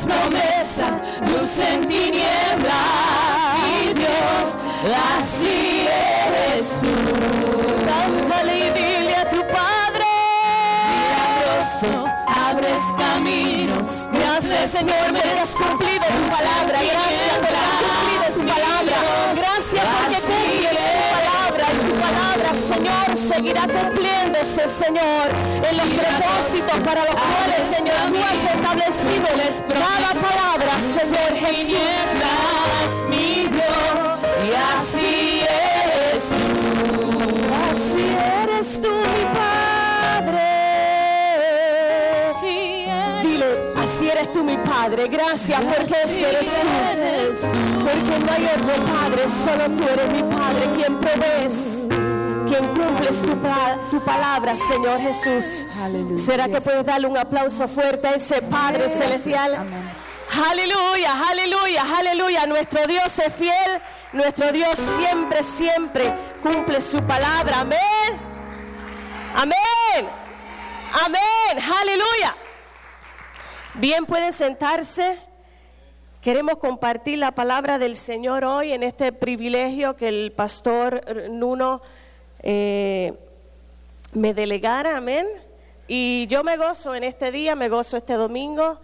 [0.00, 1.58] es promesa, luz
[24.70, 25.28] Señor,
[25.68, 29.26] en los propósitos para los cuales, Señor, tú has establecido
[29.68, 31.76] cada palabra, Señor Jesús.
[33.10, 34.00] Mi Dios,
[34.46, 34.48] y
[34.78, 36.36] así eres tú.
[37.68, 38.04] Así
[38.42, 40.48] eres tú, mi Padre.
[43.22, 43.46] Dile,
[43.82, 45.08] así eres tú, mi Padre.
[45.08, 47.48] Gracias porque eres tú.
[47.80, 51.88] Porque no hay otro Padre, solo tú eres mi Padre, quien provees,
[52.50, 55.66] quien cumples tu, pa- tu palabra, Señor Jesús.
[56.16, 59.56] ¿Será que puedes darle un aplauso fuerte a ese Padre celestial?
[60.50, 62.46] Aleluya, aleluya, aleluya.
[62.46, 63.80] Nuestro Dios es fiel.
[64.12, 66.12] Nuestro Dios siempre, siempre
[66.42, 67.60] cumple su palabra.
[67.60, 68.10] Amén.
[69.36, 70.08] Amén.
[71.04, 71.64] Amén.
[71.80, 72.36] Aleluya.
[73.74, 75.18] Bien, pueden sentarse.
[76.20, 81.80] Queremos compartir la palabra del Señor hoy en este privilegio que el pastor Nuno
[82.42, 83.14] eh,
[84.12, 84.96] me delegara.
[84.96, 85.26] Amén.
[85.88, 88.78] Y yo me gozo en este día, me gozo este domingo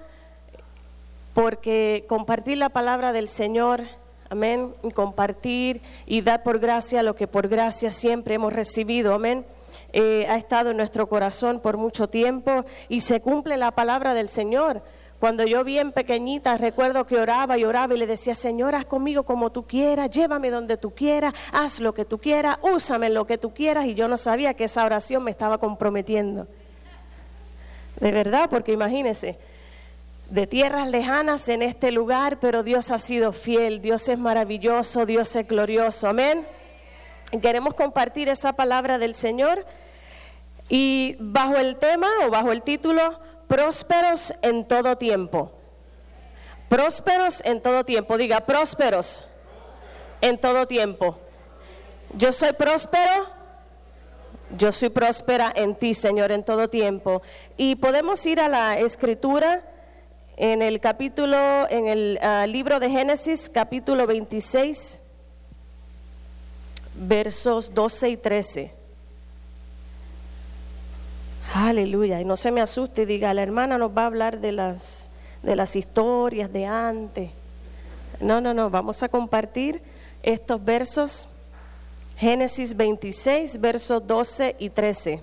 [1.37, 3.83] porque compartir la palabra del Señor,
[4.31, 9.45] amén, y compartir y dar por gracia lo que por gracia siempre hemos recibido, amén,
[9.93, 14.31] eh, ha estado en nuestro corazón por mucho tiempo y se cumple la palabra del
[14.31, 14.81] Señor.
[15.21, 19.23] Cuando yo bien pequeñita recuerdo que oraba y oraba y le decía, Señor, haz conmigo
[19.23, 23.39] como tú quieras, llévame donde tú quieras, haz lo que tú quieras, úsame lo que
[23.39, 26.47] tú quieras y yo no sabía que esa oración me estaba comprometiendo.
[27.99, 29.39] De verdad, porque imagínense,
[30.29, 35.35] de tierras lejanas en este lugar, pero Dios ha sido fiel, Dios es maravilloso, Dios
[35.37, 36.47] es glorioso, amén.
[37.41, 39.65] Queremos compartir esa palabra del Señor
[40.69, 43.19] y bajo el tema o bajo el título,
[43.49, 45.53] prósperos en todo tiempo.
[46.69, 49.25] Prósperos en todo tiempo, diga, prósperos
[50.21, 51.19] en todo tiempo.
[52.15, 53.29] Yo soy próspero,
[54.57, 57.23] yo soy próspera en ti, Señor, en todo tiempo.
[57.57, 59.63] Y podemos ir a la escritura
[60.37, 65.01] en el capítulo, en el ah, libro de Génesis, capítulo 26,
[66.95, 68.76] versos 12 y 13.
[71.55, 72.21] Aleluya.
[72.21, 75.11] Y no se me asuste diga, la hermana nos va a hablar de las,
[75.43, 77.31] de las historias de antes.
[78.21, 79.81] No, no, no, vamos a compartir
[80.23, 81.29] estos versos.
[82.17, 85.23] Génesis 26, versos 12 y 13.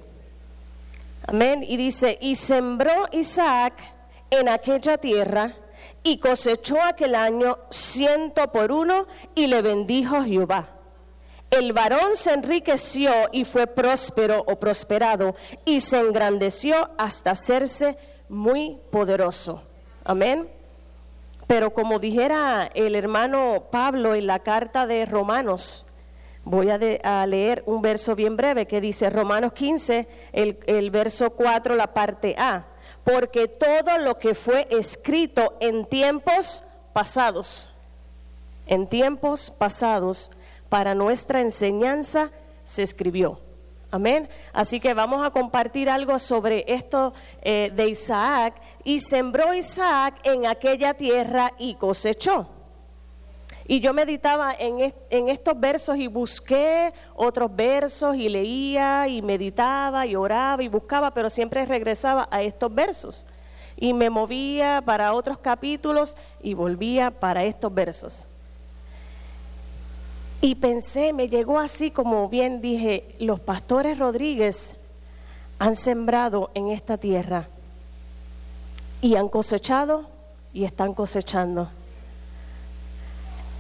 [1.26, 1.66] Amén.
[1.68, 3.74] Y dice, y sembró Isaac
[4.30, 5.56] en aquella tierra
[6.04, 10.73] y cosechó aquel año ciento por uno y le bendijo Jehová.
[11.60, 17.96] El varón se enriqueció y fue próspero o prosperado y se engrandeció hasta hacerse
[18.28, 19.62] muy poderoso.
[20.04, 20.50] Amén.
[21.46, 25.86] Pero como dijera el hermano Pablo en la carta de Romanos,
[26.44, 31.76] voy a, leer un verso bien breve que dice Romanos 15, el, el verso 4,
[31.76, 32.66] la parte A.
[33.04, 37.70] Porque todo lo que fue escrito en tiempos pasados,
[38.66, 40.32] en tiempos pasados,
[40.74, 42.32] para nuestra enseñanza
[42.64, 43.40] se escribió.
[43.92, 44.28] Amén.
[44.54, 47.14] Así que vamos a compartir algo sobre esto
[47.44, 48.56] eh, de Isaac.
[48.84, 52.48] Y sembró Isaac en aquella tierra y cosechó.
[53.68, 59.22] Y yo meditaba en, est- en estos versos y busqué otros versos y leía y
[59.22, 63.28] meditaba y oraba y buscaba, pero siempre regresaba a estos versos.
[63.78, 68.28] Y me movía para otros capítulos y volvía para estos versos.
[70.44, 74.76] Y pensé, me llegó así como bien dije, los pastores Rodríguez
[75.58, 77.48] han sembrado en esta tierra
[79.00, 80.10] y han cosechado
[80.52, 81.70] y están cosechando.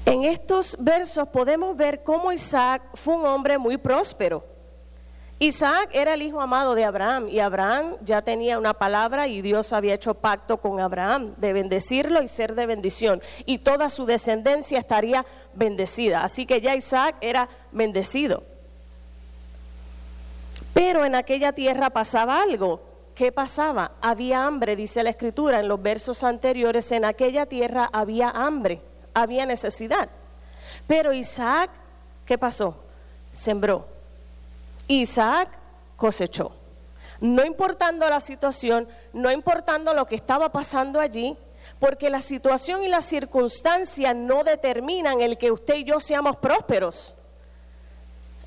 [0.06, 4.44] En estos versos podemos ver cómo Isaac fue un hombre muy próspero.
[5.40, 9.74] Isaac era el hijo amado de Abraham y Abraham ya tenía una palabra y Dios
[9.74, 14.80] había hecho pacto con Abraham de bendecirlo y ser de bendición y toda su descendencia
[14.80, 16.24] estaría bendecida.
[16.24, 18.44] Así que ya Isaac era bendecido.
[20.74, 22.82] Pero en aquella tierra pasaba algo.
[23.16, 23.92] ¿Qué pasaba?
[24.02, 28.82] Había hambre, dice la escritura en los versos anteriores, en aquella tierra había hambre,
[29.14, 30.10] había necesidad.
[30.88, 31.70] Pero Isaac,
[32.26, 32.76] ¿qué pasó?
[33.32, 33.93] Sembró.
[34.88, 35.50] Isaac
[35.96, 36.56] cosechó.
[37.20, 41.38] No importando la situación, no importando lo que estaba pasando allí,
[41.80, 47.16] Porque la situación y la circunstancia no determinan el que usted y yo seamos prósperos.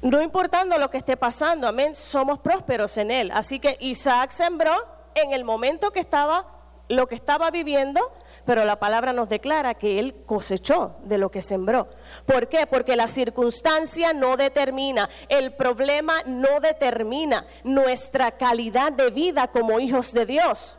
[0.02, 3.30] No importando lo que esté pasando, amén, somos prósperos en él.
[3.32, 4.72] Así que Isaac sembró
[5.14, 6.46] en el momento que estaba,
[6.88, 8.00] lo que estaba viviendo,
[8.46, 11.88] pero la palabra nos declara que él cosechó de lo que sembró.
[12.24, 12.66] ¿Por qué?
[12.66, 20.12] Porque la circunstancia no determina, el problema no determina nuestra calidad de vida como hijos
[20.12, 20.78] de Dios.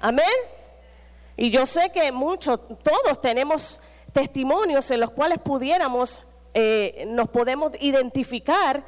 [0.00, 0.26] Amén.
[1.36, 3.80] Y yo sé que muchos, todos tenemos
[4.12, 6.22] testimonios en los cuales pudiéramos,
[6.52, 8.82] eh, nos podemos identificar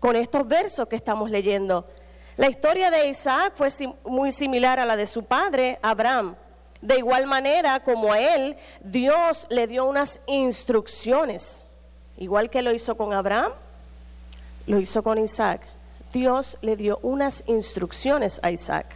[0.00, 1.86] con estos versos que estamos leyendo.
[2.36, 3.68] La historia de Isaac fue
[4.04, 6.36] muy similar a la de su padre, Abraham.
[6.82, 11.62] De igual manera como a él, Dios le dio unas instrucciones.
[12.16, 13.52] Igual que lo hizo con Abraham,
[14.66, 15.62] lo hizo con Isaac.
[16.12, 18.86] Dios le dio unas instrucciones a Isaac.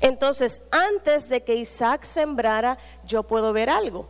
[0.00, 4.06] Entonces, antes de que Isaac sembrara, yo puedo ver algo.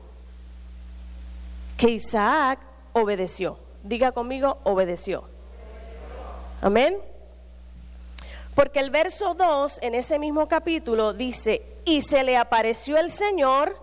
[1.76, 2.58] Que Isaac
[2.92, 3.58] obedeció.
[3.82, 5.24] Diga conmigo, obedeció.
[6.60, 6.98] Amén.
[8.58, 13.78] Porque el verso 2 en ese mismo capítulo dice, y se le apareció el Señor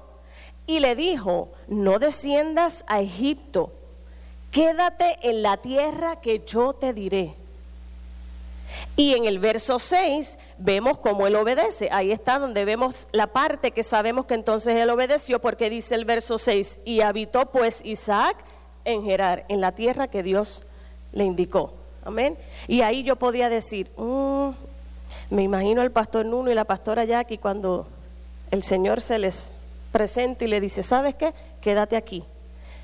[0.67, 3.71] y le dijo, no desciendas a Egipto,
[4.51, 7.35] quédate en la tierra que yo te diré.
[8.97, 11.87] Y en el verso 6 vemos cómo él obedece.
[11.89, 16.03] Ahí está donde vemos la parte que sabemos que entonces él obedeció porque dice el
[16.03, 18.35] verso 6, y habitó pues Isaac
[18.83, 20.65] en Gerar, en la tierra que Dios
[21.13, 21.84] le indicó.
[22.05, 22.37] Amén.
[22.67, 24.49] Y ahí yo podía decir, mm,
[25.31, 27.87] me imagino al pastor Nuno y la pastora Jackie cuando
[28.51, 29.55] el Señor se les
[29.91, 31.33] presenta y le dice, ¿sabes qué?
[31.61, 32.23] Quédate aquí.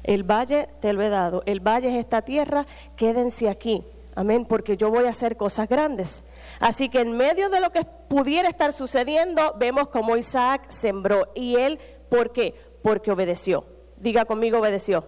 [0.03, 1.43] El valle te lo he dado.
[1.45, 2.65] El valle es esta tierra,
[2.95, 3.83] quédense aquí.
[4.15, 6.23] Amén, porque yo voy a hacer cosas grandes.
[6.59, 11.29] Así que en medio de lo que pudiera estar sucediendo, vemos como Isaac sembró.
[11.35, 11.79] ¿Y él
[12.09, 12.55] por qué?
[12.81, 13.65] Porque obedeció.
[13.97, 15.05] Diga conmigo, obedeció.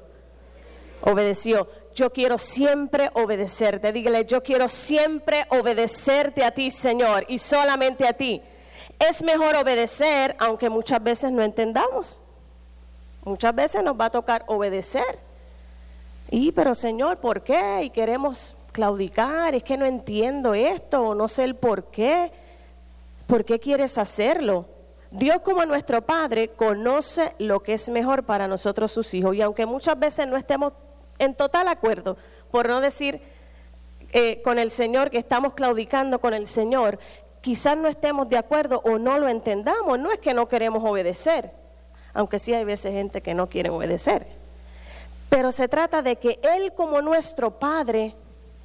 [1.02, 3.92] Obedeció yo quiero siempre obedecerte.
[3.92, 8.42] Dígale, yo quiero siempre obedecerte a ti, Señor, y solamente a ti.
[9.00, 12.22] Es mejor obedecer, aunque muchas veces no entendamos.
[13.24, 15.20] Muchas veces nos va a tocar obedecer.
[16.30, 17.84] Y, pero Señor, ¿por qué?
[17.84, 22.32] Y queremos claudicar, es que no entiendo esto, o no sé el por qué.
[23.28, 24.66] ¿Por qué quieres hacerlo?
[25.12, 29.36] Dios como nuestro Padre conoce lo que es mejor para nosotros sus hijos.
[29.36, 30.74] Y aunque muchas veces no estemos
[31.20, 32.18] en total acuerdo,
[32.52, 33.22] por no decir
[34.12, 37.00] eh, con el Señor que estamos claudicando con el Señor,
[37.42, 41.52] quizás no estemos de acuerdo o no lo entendamos, no es que no queremos obedecer,
[42.14, 44.28] aunque sí hay veces gente que no quiere obedecer,
[45.30, 48.16] pero se trata de que Él como nuestro Padre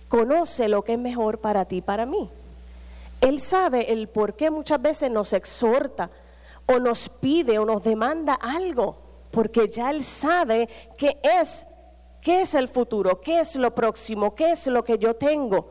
[0.09, 2.31] conoce lo que es mejor para ti y para mí.
[3.21, 6.11] Él sabe el por qué muchas veces nos exhorta
[6.67, 8.97] o nos pide o nos demanda algo,
[9.31, 11.67] porque ya Él sabe que es
[12.23, 13.21] ¿Qué es el futuro?
[13.21, 14.35] ¿Qué es lo próximo?
[14.35, 15.69] ¿Qué es lo que yo tengo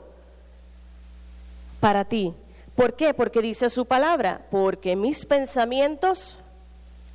[1.79, 2.33] para ti?
[2.75, 3.13] ¿Por qué?
[3.13, 6.39] Porque dice su palabra, porque mis pensamientos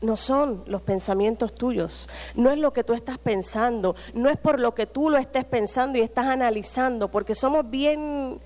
[0.00, 4.58] no son los pensamientos tuyos, no es lo que tú estás pensando, no es por
[4.58, 8.40] lo que tú lo estés pensando y estás analizando, porque somos bien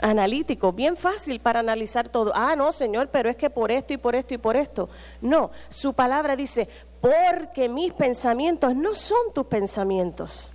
[0.00, 2.32] analíticos, bien fácil para analizar todo.
[2.34, 4.88] Ah, no, Señor, pero es que por esto y por esto y por esto.
[5.20, 6.68] No, su palabra dice,
[7.04, 10.50] porque mis pensamientos no son tus pensamientos.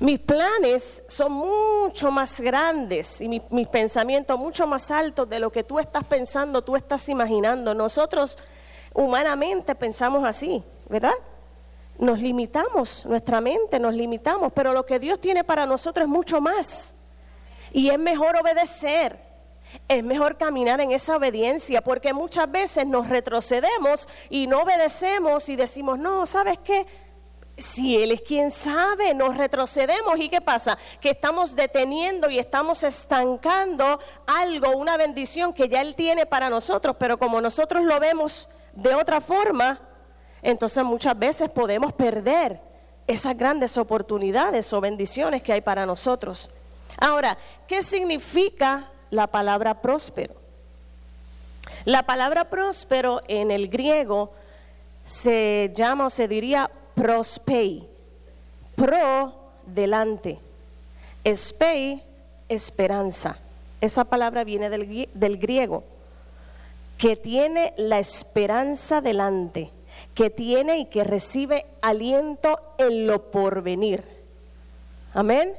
[0.00, 5.62] Mis planes son mucho más grandes y mis, pensamientos mucho más altos de lo que
[5.62, 7.74] tú estás pensando, tú estás imaginando.
[7.74, 8.40] Nosotros
[8.92, 11.14] humanamente pensamos así, ¿verdad?
[11.96, 16.40] Nos limitamos, nuestra mente nos limitamos, pero lo que Dios tiene para nosotros es mucho
[16.40, 16.94] más.
[17.72, 19.16] Y es mejor obedecer
[19.88, 25.56] es mejor caminar en esa obediencia, porque muchas veces nos retrocedemos y no obedecemos y
[25.56, 26.86] decimos, no, ¿sabes qué?
[27.56, 30.78] Si Él es quien sabe, nos retrocedemos y ¿qué pasa?
[31.00, 36.96] Que estamos deteniendo y estamos estancando algo, una bendición que ya Él tiene para nosotros,
[36.98, 39.80] pero como nosotros lo vemos de otra forma,
[40.40, 42.60] entonces muchas veces podemos perder
[43.06, 46.50] esas grandes oportunidades o bendiciones que hay para nosotros.
[46.98, 47.36] Ahora,
[47.66, 50.34] ¿qué significa la palabra próspero.
[51.84, 54.32] La palabra próspero en el griego
[55.04, 57.86] se llama o se diría prospei.
[58.74, 59.34] Pro,
[59.66, 60.38] delante.
[61.26, 62.02] Spei,
[62.48, 63.36] esperanza.
[63.82, 65.84] Esa palabra viene del, del griego.
[66.96, 69.70] Que tiene la esperanza delante.
[70.14, 74.02] Que tiene y que recibe aliento en lo porvenir.
[75.12, 75.52] Amén.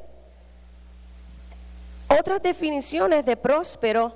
[2.20, 4.15] Otras definiciones de próspero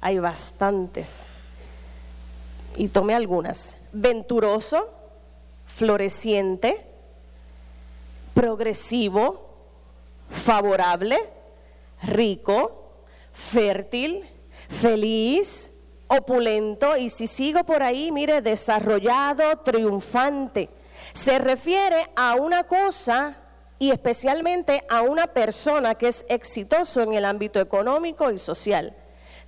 [0.00, 1.28] hay bastantes.
[2.76, 3.76] Y tomé algunas.
[3.92, 4.90] venturoso,
[5.66, 6.86] floreciente,
[8.32, 9.50] progresivo,
[10.30, 11.18] favorable,
[12.02, 12.94] rico,
[13.32, 14.26] fértil,
[14.68, 15.72] feliz,
[16.08, 20.70] opulento y si sigo por ahí, mire, desarrollado, triunfante.
[21.12, 23.36] Se refiere a una cosa
[23.82, 28.94] y especialmente a una persona que es exitoso en el ámbito económico y social.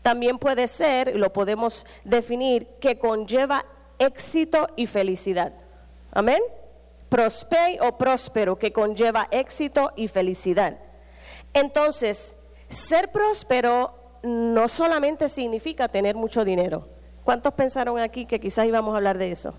[0.03, 3.64] También puede ser, lo podemos definir, que conlleva
[3.97, 5.53] éxito y felicidad.
[6.11, 6.43] Amén.
[7.09, 10.79] Prosper o próspero, que conlleva éxito y felicidad.
[11.53, 12.37] Entonces,
[12.69, 16.88] ser próspero no solamente significa tener mucho dinero.
[17.23, 19.55] ¿Cuántos pensaron aquí que quizás íbamos a hablar de eso?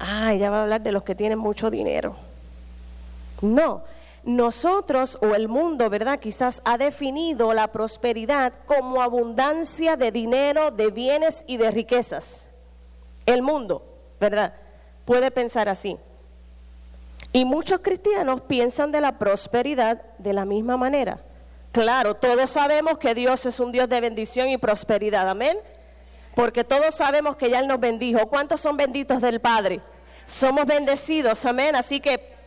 [0.00, 2.16] Ah, ya va a hablar de los que tienen mucho dinero.
[3.40, 3.84] No,
[4.22, 6.18] nosotros o el mundo, ¿verdad?
[6.18, 12.50] Quizás ha definido la prosperidad como abundancia de dinero, de bienes y de riquezas.
[13.24, 13.82] El mundo,
[14.20, 14.54] ¿verdad?
[15.04, 15.96] Puede pensar así.
[17.32, 21.20] Y muchos cristianos piensan de la prosperidad de la misma manera.
[21.72, 25.56] Claro, todos sabemos que Dios es un Dios de bendición y prosperidad, amén.
[26.34, 28.26] Porque todos sabemos que ya Él nos bendijo.
[28.26, 29.80] ¿Cuántos son benditos del Padre?
[30.26, 31.76] Somos bendecidos, amén.
[31.76, 32.39] Así que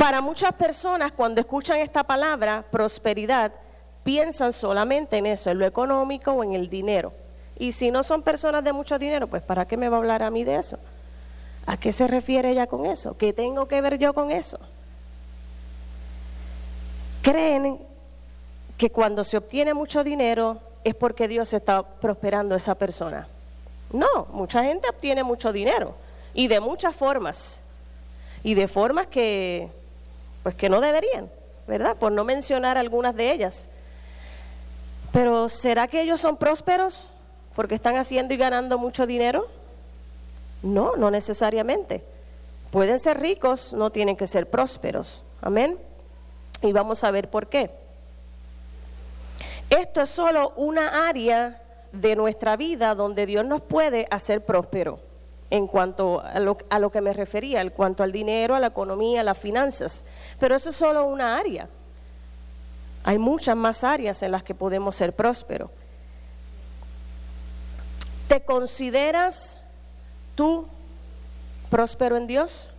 [0.00, 3.52] para muchas personas cuando escuchan esta palabra, prosperidad,
[4.02, 7.12] piensan solamente en eso, en lo económico o en el dinero.
[7.58, 10.22] Y si no son personas de mucho dinero, pues ¿para qué me va a hablar
[10.22, 10.78] a mí de eso?
[11.66, 13.18] ¿A qué se refiere ella con eso?
[13.18, 14.58] ¿Qué tengo que ver yo con eso?
[17.20, 17.78] Creen
[18.78, 23.28] que cuando se obtiene mucho dinero es porque Dios está prosperando a esa persona.
[23.92, 25.94] No, mucha gente obtiene mucho dinero
[26.32, 27.62] y de muchas formas.
[28.42, 29.78] Y de formas que
[30.42, 31.30] pues que no deberían,
[31.66, 31.96] ¿verdad?
[31.96, 33.70] Por no mencionar algunas de ellas.
[35.12, 37.12] Pero ¿será que ellos son prósperos
[37.54, 39.48] porque están haciendo y ganando mucho dinero?
[40.62, 42.04] No, no necesariamente.
[42.70, 45.24] Pueden ser ricos, no tienen que ser prósperos.
[45.42, 45.78] Amén.
[46.62, 47.70] Y vamos a ver por qué.
[49.68, 51.60] Esto es solo una área
[51.92, 55.09] de nuestra vida donde Dios nos puede hacer próspero
[55.50, 58.68] en cuanto a lo, a lo, que me refería, en cuanto al dinero, a la
[58.68, 60.06] economía, a las finanzas.
[60.38, 61.68] Pero eso es solo una área.
[63.02, 65.70] Hay muchas más áreas en las que podemos ser prósperos.
[68.28, 69.60] ¿Te consideras
[70.36, 70.68] tú
[71.68, 72.70] próspero en Dios?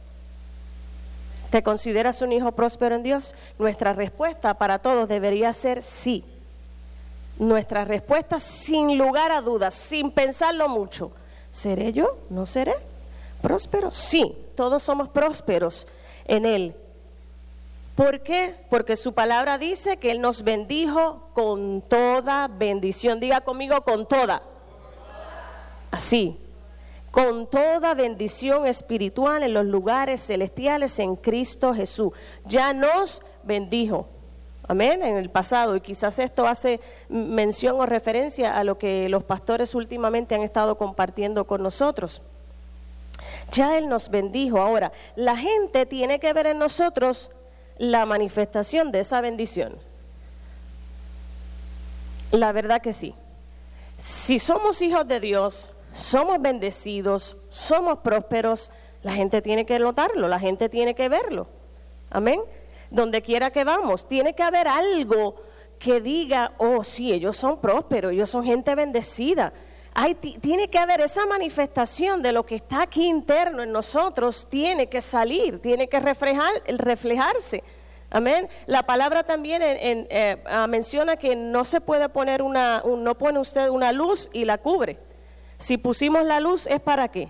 [1.50, 3.36] ¿Te consideras un hijo próspero en Dios?
[3.60, 6.24] Nuestra respuesta para todos debería ser sí.
[7.38, 11.12] Nuestra respuesta sin lugar a dudas, sin pensarlo mucho.
[11.52, 12.18] ¿Seré yo?
[12.30, 12.74] ¿No seré?
[13.42, 13.92] ¿Próspero?
[13.92, 15.88] Sí, todos somos prósperos
[16.26, 16.76] en Él.
[17.96, 18.56] ¿Por qué?
[18.70, 23.20] Porque su palabra dice que Él nos bendijo con toda bendición.
[23.20, 24.42] Diga conmigo, con toda.
[25.92, 26.40] Así,
[27.12, 32.14] con toda bendición espiritual en los lugares celestiales en Cristo Jesús.
[32.46, 34.08] Ya nos bendijo.
[34.68, 35.76] Amén, en el pasado.
[35.76, 40.78] Y quizás esto hace mención o referencia a lo que los pastores últimamente han estado
[40.78, 42.22] compartiendo con nosotros.
[43.52, 44.60] Ya Él nos bendijo.
[44.60, 47.32] Ahora, la gente tiene que ver en nosotros
[47.78, 49.76] la manifestación de esa bendición.
[52.32, 53.14] La verdad que sí.
[53.98, 58.72] Si somos hijos de Dios, somos bendecidos, somos prósperos,
[59.04, 61.48] la gente tiene que notarlo, la gente tiene que verlo.
[62.10, 62.40] Amén
[62.92, 64.08] donde quiera que vamos.
[64.08, 65.36] Tiene que haber algo
[65.80, 69.52] que diga, oh sí, ellos son prósperos, ellos son gente bendecida.
[69.94, 74.88] Hay, tiene que haber esa manifestación de lo que está aquí interno en nosotros, tiene
[74.88, 77.64] que salir, tiene que reflejar, reflejarse.
[78.10, 78.48] Amén.
[78.68, 83.70] La palabra también eh, ah, menciona que no se puede poner una, no pone usted
[83.70, 85.00] una luz y la cubre.
[85.58, 87.30] Si pusimos la luz es para qué?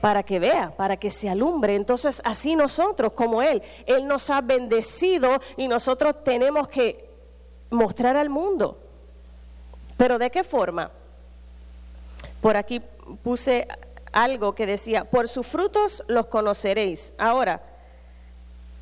[0.00, 1.74] Para que vea, para que se alumbre.
[1.74, 7.08] Entonces, así nosotros como Él, Él nos ha bendecido y nosotros tenemos que
[7.70, 8.78] mostrar al mundo.
[9.96, 10.90] Pero ¿de qué forma?
[12.40, 12.80] Por aquí
[13.22, 13.66] puse
[14.12, 17.14] algo que decía, por sus frutos los conoceréis.
[17.18, 17.62] Ahora,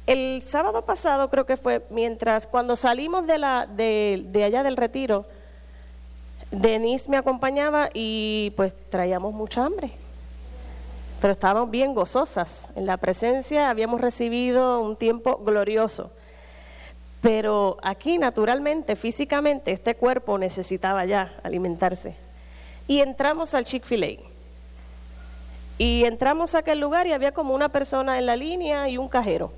[0.07, 5.25] el sábado pasado creo que fue mientras, cuando salimos de, la, de, allá del retiro,
[6.51, 9.91] Denise me acompañaba y pues traíamos mucha hambre
[11.21, 12.69] pero estábamos bien gozosas.
[12.77, 16.11] En la presencia habíamos recibido un tiempo glorioso.
[17.21, 22.17] Pero aquí, naturalmente, físicamente, este cuerpo necesitaba ya alimentarse.
[22.87, 24.23] Y entramos al Chick-fil-A.
[25.79, 29.09] Y entramos a aquel lugar y había como una persona en la línea y un
[29.09, 29.51] cajero.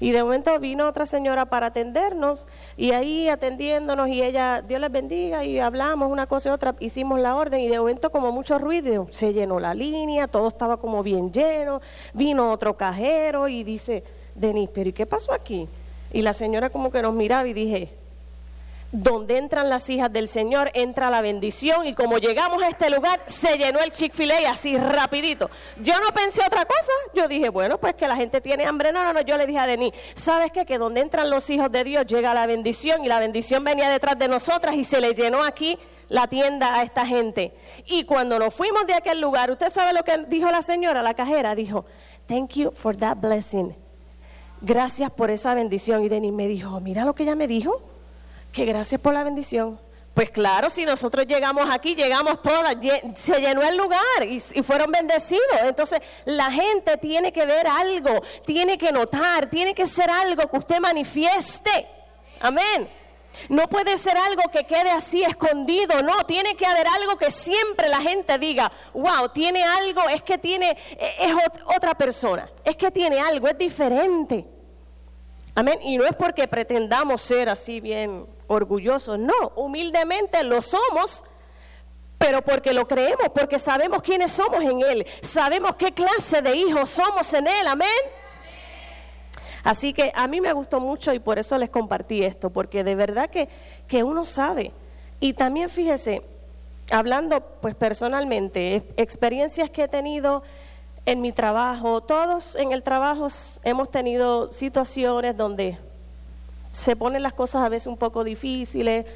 [0.00, 4.90] Y de momento vino otra señora para atendernos y ahí atendiéndonos y ella, Dios les
[4.90, 8.58] bendiga y hablamos una cosa y otra, hicimos la orden y de momento como mucho
[8.58, 11.82] ruido, se llenó la línea, todo estaba como bien lleno,
[12.14, 14.02] vino otro cajero y dice,
[14.34, 15.68] Denis, pero ¿y qué pasó aquí?
[16.12, 17.99] Y la señora como que nos miraba y dije,
[18.92, 21.86] donde entran las hijas del Señor, entra la bendición.
[21.86, 25.48] Y como llegamos a este lugar, se llenó el Chick-fil-A así rapidito.
[25.80, 26.92] Yo no pensé otra cosa.
[27.14, 28.92] Yo dije, bueno, pues que la gente tiene hambre.
[28.92, 29.20] No, no, no.
[29.20, 30.66] Yo le dije a Denis, ¿sabes qué?
[30.66, 33.04] Que donde entran los hijos de Dios llega la bendición.
[33.04, 35.78] Y la bendición venía detrás de nosotras y se le llenó aquí
[36.08, 37.54] la tienda a esta gente.
[37.86, 41.14] Y cuando nos fuimos de aquel lugar, ¿usted sabe lo que dijo la señora, la
[41.14, 41.54] cajera?
[41.54, 41.84] Dijo,
[42.26, 43.76] thank you for that blessing.
[44.60, 46.02] Gracias por esa bendición.
[46.02, 47.89] Y Denis me dijo, mira lo que ella me dijo
[48.52, 49.78] que gracias por la bendición.
[50.14, 52.76] Pues claro, si nosotros llegamos aquí, llegamos todas,
[53.14, 55.60] se llenó el lugar y, fueron bendecidos.
[55.62, 60.58] Entonces la gente tiene que ver algo, tiene que notar, tiene que ser algo que
[60.58, 61.86] usted manifieste.
[62.40, 62.90] Amén.
[63.48, 67.88] No puede ser algo que quede así escondido, no, tiene que haber algo que siempre
[67.88, 72.90] la gente diga, wow, tiene algo, es que tiene, e, es otra persona, es que
[72.90, 74.44] tiene algo, es diferente.
[75.54, 75.78] Amén.
[75.82, 81.22] Y no es porque pretendamos ser así bien orgullosos, no, humildemente lo somos,
[82.18, 86.90] pero porque lo creemos, porque sabemos quiénes somos en Él, sabemos qué clase de hijos
[86.90, 87.88] somos en Él, amén.
[89.62, 92.96] Así que a mí me gustó mucho y por eso les compartí esto, porque de
[92.96, 93.48] verdad que,
[93.86, 94.72] que uno sabe.
[95.20, 96.22] Y también fíjese,
[96.90, 100.42] hablando pues personalmente, experiencias que he tenido
[101.06, 103.28] en mi trabajo, todos en el trabajo
[103.62, 105.78] hemos tenido situaciones donde
[106.72, 109.06] se ponen las cosas a veces un poco difíciles,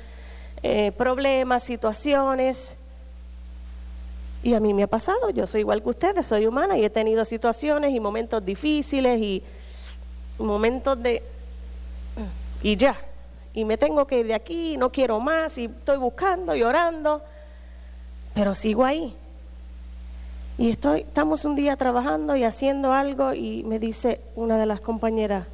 [0.62, 2.76] eh, problemas, situaciones.
[4.42, 6.90] Y a mí me ha pasado, yo soy igual que ustedes, soy humana y he
[6.90, 9.42] tenido situaciones y momentos difíciles y
[10.38, 11.22] momentos de...
[12.62, 12.98] Y ya,
[13.54, 17.22] y me tengo que ir de aquí, no quiero más y estoy buscando y orando,
[18.34, 19.14] pero sigo ahí.
[20.58, 24.80] Y estoy, estamos un día trabajando y haciendo algo y me dice una de las
[24.80, 25.46] compañeras,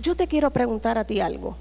[0.00, 1.56] yo te quiero preguntar a ti algo,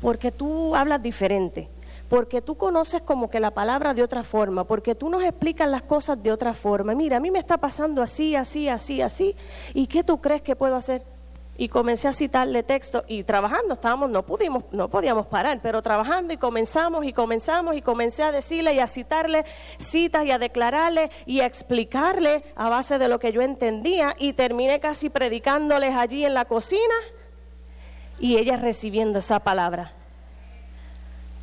[0.00, 1.68] porque tú hablas diferente,
[2.08, 5.82] porque tú conoces como que la palabra de otra forma, porque tú nos explicas las
[5.82, 6.94] cosas de otra forma.
[6.94, 9.36] Mira, a mí me está pasando así, así, así, así,
[9.74, 11.02] ¿y qué tú crees que puedo hacer?
[11.58, 16.32] Y comencé a citarle texto y trabajando, estábamos, no pudimos, no podíamos parar, pero trabajando
[16.32, 19.44] y comenzamos y comenzamos y comencé a decirle y a citarle
[19.76, 24.32] citas y a declararle y a explicarle a base de lo que yo entendía y
[24.32, 26.94] terminé casi predicándoles allí en la cocina
[28.22, 29.92] y ella recibiendo esa palabra.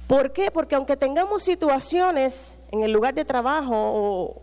[0.07, 0.49] ¿Por qué?
[0.49, 4.41] Porque aunque tengamos situaciones en el lugar de trabajo o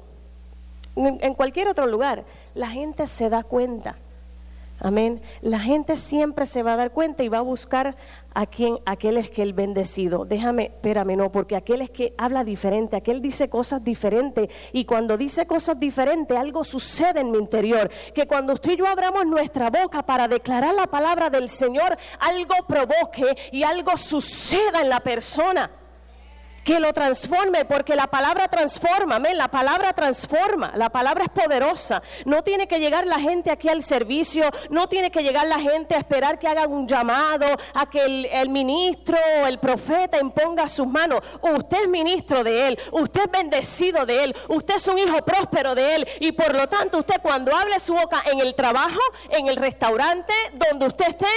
[0.94, 3.96] en cualquier otro lugar, la gente se da cuenta
[4.79, 5.23] Amén.
[5.41, 7.97] La gente siempre se va a dar cuenta y va a buscar
[8.35, 10.27] a quien, aquel es que el bendecido.
[10.27, 14.51] Déjame, espérame, no, porque aquel es que habla diferente, aquel dice cosas diferentes.
[14.73, 17.91] Y cuando dice cosas diferentes, algo sucede en mi interior.
[18.15, 22.55] Que cuando usted y yo abramos nuestra boca para declarar la palabra del Señor, algo
[22.69, 25.71] provoque y algo suceda en la persona
[26.66, 32.02] que lo transforme, porque la palabra transforma, amén, la palabra transforma, la palabra es poderosa.
[32.24, 35.94] No tiene que llegar la gente aquí al servicio, no tiene que llegar la gente
[35.94, 40.88] a esperar que hagan un llamado, a que el, ministro o el profeta imponga sus
[40.88, 41.20] manos.
[41.40, 45.76] Usted es ministro de él, usted es bendecido de él, usted es un hijo próspero
[45.76, 49.00] de él y por lo tanto usted cuando hable su boca en el trabajo,
[49.31, 51.29] en el restaurante, donde usted esté,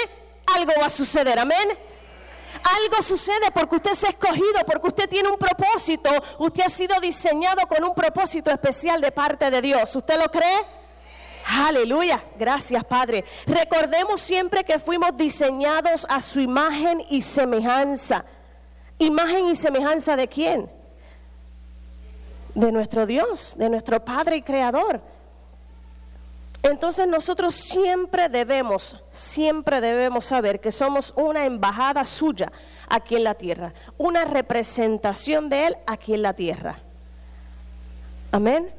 [0.55, 1.88] algo va a suceder, amén.
[2.63, 6.09] Algo sucede porque usted se ha escogido, porque usted tiene un propósito.
[6.39, 9.95] Usted ha sido diseñado con un propósito especial de parte de Dios.
[9.95, 10.79] ¿Usted lo cree?
[11.45, 13.23] Aleluya, gracias Padre.
[13.47, 18.25] Recordemos siempre que fuimos diseñados a su imagen y semejanza.
[18.99, 20.69] ¿Imagen y semejanza de quién?
[22.53, 25.01] De nuestro Dios, de nuestro Padre y Creador.
[26.61, 32.51] Entonces nosotros siempre debemos, siempre debemos saber que somos una embajada suya
[32.89, 36.79] aquí en la tierra, una representación de Él aquí en la tierra.
[38.31, 38.69] Amén.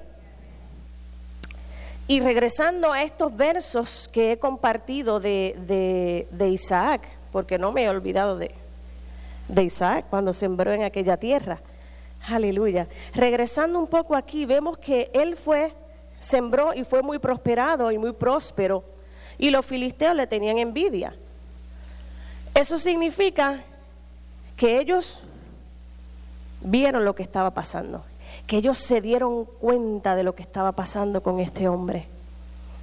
[2.06, 8.36] Y regresando a estos versos que he compartido de, Isaac, porque no me he olvidado
[8.36, 8.54] de,
[9.48, 11.60] de Isaac cuando sembró en aquella tierra.
[12.26, 12.88] Aleluya.
[13.14, 15.72] Regresando un poco aquí, vemos que él fue
[16.20, 18.84] sembró y fue muy prosperado y muy próspero,
[19.38, 21.16] y los filisteos le tenían envidia.
[22.54, 23.64] Eso significa
[24.56, 25.22] que ellos
[26.60, 28.04] vieron lo que estaba pasando,
[28.46, 32.06] que ellos se dieron cuenta de lo que estaba pasando con este hombre.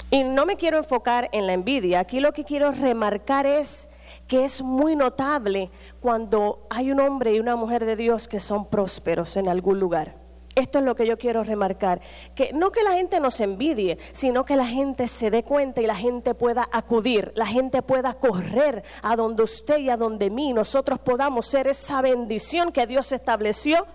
[0.09, 3.89] Y no me quiero enfocar en la envidia, aquí lo que quiero remarcar es
[4.27, 5.69] que es muy notable
[5.99, 10.26] cuando hay un hombre y una mujer de Dios que son prósperos en algún lugar.
[10.57, 12.01] Esto es lo que yo quiero remarcar,
[12.33, 15.85] que no que la gente nos envidie, sino que la gente se dé cuenta y
[15.85, 20.53] la gente pueda acudir, la gente pueda correr a donde usted y a donde mí,
[20.53, 23.85] nosotros podamos ser esa bendición que Dios estableció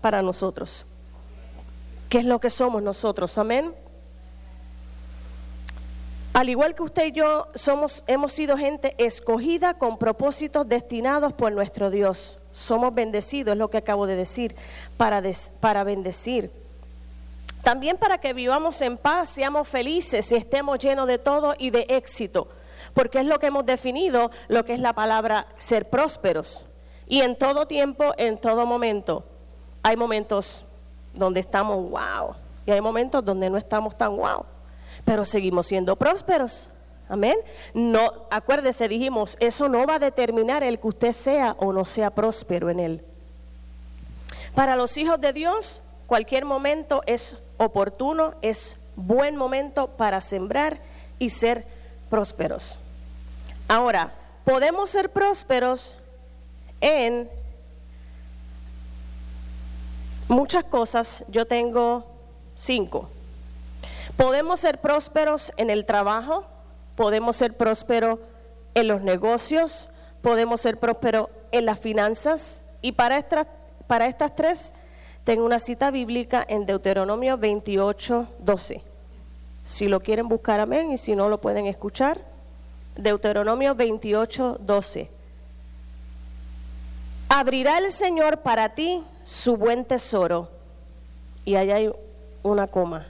[0.00, 0.86] para nosotros.
[2.08, 3.36] ¿Qué es lo que somos nosotros?
[3.36, 3.74] Amén.
[6.32, 11.52] Al igual que usted y yo somos, hemos sido gente escogida con propósitos destinados por
[11.52, 12.38] nuestro Dios.
[12.52, 14.54] Somos bendecidos, es lo que acabo de decir,
[14.96, 15.22] para,
[15.58, 16.52] para bendecir.
[17.62, 21.86] También para que vivamos en paz, seamos felices y estemos llenos de todo y de
[21.88, 22.48] éxito.
[22.94, 26.64] Porque es lo que hemos definido, lo que es la palabra ser prósperos.
[27.08, 29.24] Y en todo tiempo, en todo momento.
[29.82, 30.64] Hay momentos
[31.12, 34.44] donde estamos wow y hay momentos donde no estamos tan wow
[35.04, 36.70] pero seguimos siendo prósperos.
[37.08, 37.36] Amén.
[37.74, 42.10] No, acuérdese, dijimos, eso no va a determinar el que usted sea o no sea
[42.10, 43.04] próspero en él.
[44.54, 50.78] Para los hijos de Dios, cualquier momento es oportuno, es buen momento para sembrar
[51.18, 51.66] y ser
[52.08, 52.78] prósperos.
[53.68, 54.12] Ahora,
[54.44, 55.96] podemos ser prósperos
[56.80, 57.28] en
[60.28, 61.24] muchas cosas.
[61.28, 62.06] Yo tengo
[62.56, 63.08] cinco.
[64.20, 66.44] Podemos ser prósperos en el trabajo,
[66.94, 68.18] podemos ser prósperos
[68.74, 69.88] en los negocios,
[70.20, 72.62] podemos ser prósperos en las finanzas.
[72.82, 74.74] Y para estas, tres
[75.24, 78.82] tengo una cita bíblica en Deuteronomio 28, 12.
[79.64, 82.20] Si lo quieren buscar, amén, y si no lo pueden escuchar.
[82.96, 85.08] Deuteronomio 28, 12.
[87.30, 90.50] Abrirá el Señor para ti su buen tesoro.
[91.46, 91.90] Y allá hay
[92.42, 93.06] una coma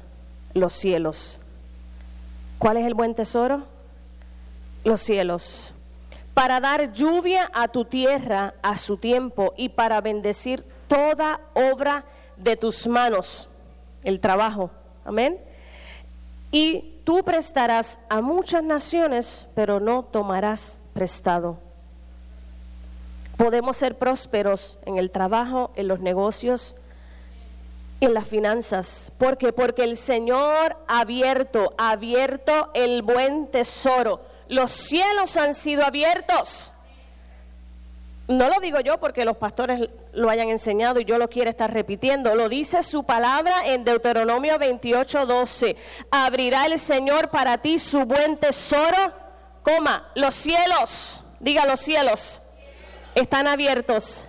[0.55, 1.41] los cielos.
[2.59, 3.63] ¿Cuál es el buen tesoro?
[4.85, 5.75] Los cielos.
[6.35, 12.05] Para dar lluvia a tu tierra a su tiempo y para bendecir toda obra
[12.37, 13.49] de tus manos,
[14.05, 14.71] el trabajo.
[15.05, 15.39] Amén.
[16.51, 21.59] Y tú prestarás a muchas naciones, pero no tomarás prestado.
[23.37, 26.77] Podemos ser prósperos en el trabajo, en los negocios,
[28.01, 29.13] en las finanzas.
[29.19, 29.53] ¿Por qué?
[29.53, 34.21] Porque el Señor ha abierto, ha abierto el buen tesoro.
[34.49, 36.73] Los cielos han sido abiertos.
[38.31, 41.73] No lo digo yo porque los pastores lo hayan enseñado y yo lo quiero estar
[41.75, 42.35] repitiendo.
[42.37, 45.77] Lo dice su palabra en Deuteronomio 28, 12.
[46.13, 49.13] Abrirá el Señor para ti su buen tesoro,
[49.63, 52.43] coma, los cielos, diga los cielos,
[53.17, 54.29] están abiertos.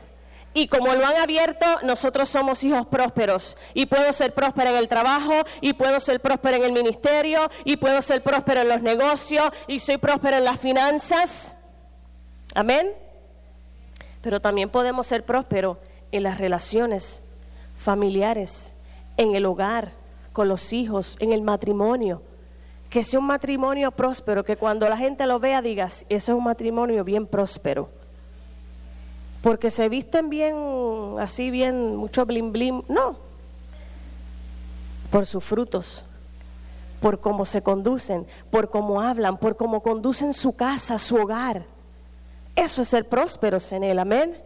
[0.54, 3.58] Y como lo han abierto, nosotros somos hijos prósperos.
[3.74, 7.78] Y puedo ser próspero en el trabajo, y puedo ser próspero en el ministerio, y
[7.78, 11.56] puedo ser próspero en los negocios, y soy próspero en las finanzas.
[12.54, 12.92] Amén.
[14.22, 15.78] Pero también podemos ser prósperos
[16.12, 17.24] en las relaciones
[17.78, 18.74] familiares,
[19.16, 19.94] en el hogar,
[20.34, 22.22] con los hijos, en el matrimonio.
[22.90, 26.44] Que sea un matrimonio próspero, que cuando la gente lo vea digas, eso es un
[26.44, 28.01] matrimonio bien próspero
[29.42, 30.56] porque se visten bien,
[31.20, 32.84] así bien, mucho blim blim.
[32.88, 33.18] No,
[35.12, 36.06] por sus frutos,
[37.02, 41.64] por cómo se conducen, por cómo hablan, por cómo conducen su casa, su hogar.
[42.56, 44.42] Eso es ser prósperos en él, amén.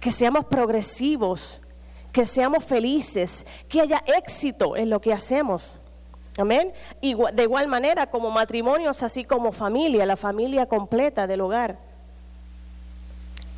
[0.00, 1.62] Que seamos progresivos,
[2.12, 5.78] que seamos felices, que haya éxito en lo que hacemos.
[6.38, 6.72] Amén.
[7.00, 11.78] De igual manera como matrimonios, así como familia, la familia completa del hogar.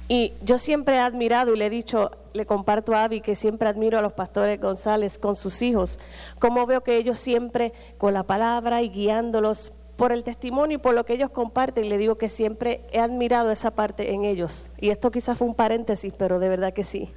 [0.09, 3.69] Y yo siempre he admirado y le he dicho, le comparto a Abby que siempre
[3.69, 5.99] admiro a los pastores González con sus hijos,
[6.39, 10.95] como veo que ellos siempre con la palabra y guiándolos por el testimonio y por
[10.95, 14.69] lo que ellos comparten, le digo que siempre he admirado esa parte en ellos.
[14.79, 17.11] Y esto quizás fue un paréntesis, pero de verdad que sí.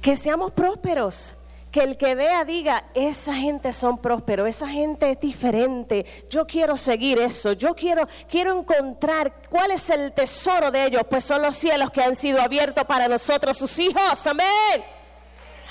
[0.00, 1.36] Que seamos prósperos,
[1.70, 6.76] que el que vea diga, esa gente son prósperos, esa gente es diferente, yo quiero
[6.76, 11.56] seguir eso, yo quiero, quiero encontrar cuál es el tesoro de ellos, pues son los
[11.56, 14.84] cielos que han sido abiertos para nosotros, sus hijos, amén.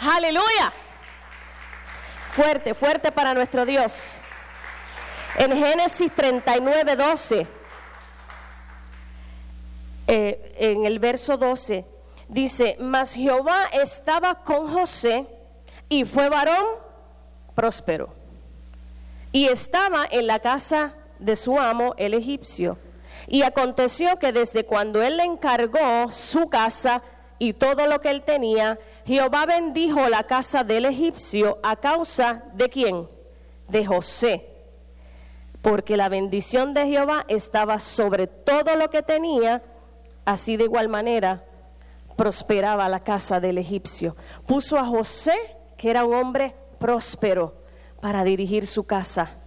[0.02, 0.72] Aleluya.
[2.30, 4.18] Fuerte, fuerte para nuestro Dios.
[5.36, 7.48] En Génesis 39, 12,
[10.08, 11.86] eh, en el verso 12,
[12.30, 15.26] dice, mas Jehová estaba con José,
[15.90, 16.64] y fue varón
[17.56, 18.10] próspero.
[19.32, 22.78] Y estaba en la casa de su amo, el egipcio.
[23.28, 27.02] Y aconteció que desde cuando él le encargó su casa
[27.38, 32.70] y todo lo que él tenía, Jehová bendijo la casa del egipcio a causa de
[32.70, 33.08] quién?
[33.68, 34.46] De José.
[35.62, 39.62] porque la bendición de Jehová estaba sobre todo lo que tenía,
[40.26, 41.44] así de igual manera
[42.16, 44.16] prosperaba la casa del egipcio.
[44.48, 45.34] Puso a José,
[45.80, 47.64] que era un hombre próspero,
[48.02, 49.38] para dirigir su casa.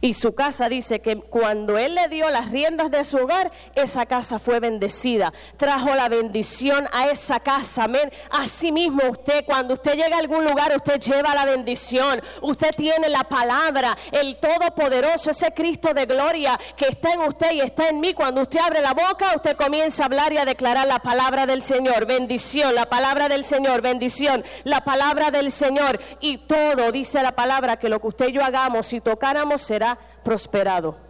[0.00, 4.06] Y su casa dice que cuando él le dio las riendas de su hogar, esa
[4.06, 5.32] casa fue bendecida.
[5.56, 7.84] Trajo la bendición a esa casa.
[7.84, 8.12] Amén.
[8.30, 12.22] Asimismo, usted, cuando usted llega a algún lugar, usted lleva la bendición.
[12.42, 17.60] Usted tiene la palabra, el Todopoderoso, ese Cristo de gloria que está en usted y
[17.60, 18.14] está en mí.
[18.14, 21.62] Cuando usted abre la boca, usted comienza a hablar y a declarar la palabra del
[21.62, 22.06] Señor.
[22.06, 25.98] Bendición, la palabra del Señor, bendición, la palabra del Señor.
[26.20, 29.87] Y todo, dice la palabra, que lo que usted y yo hagamos, y tocáramos, será
[30.22, 31.08] prosperado.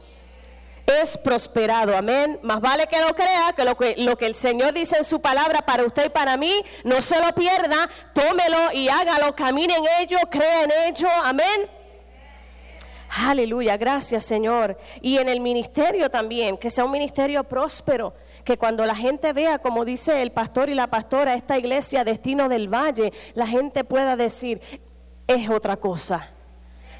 [0.88, 2.38] Es prosperado, amén.
[2.42, 5.20] Más vale que lo crea, que lo, que lo que el Señor dice en su
[5.20, 9.84] palabra para usted y para mí, no se lo pierda, tómelo y hágalo, camine en
[10.00, 11.68] ello, crea en ello, amén.
[13.18, 14.78] Aleluya, gracias Señor.
[15.02, 19.58] Y en el ministerio también, que sea un ministerio próspero, que cuando la gente vea,
[19.58, 24.16] como dice el pastor y la pastora, esta iglesia, Destino del Valle, la gente pueda
[24.16, 24.62] decir,
[25.26, 26.32] es otra cosa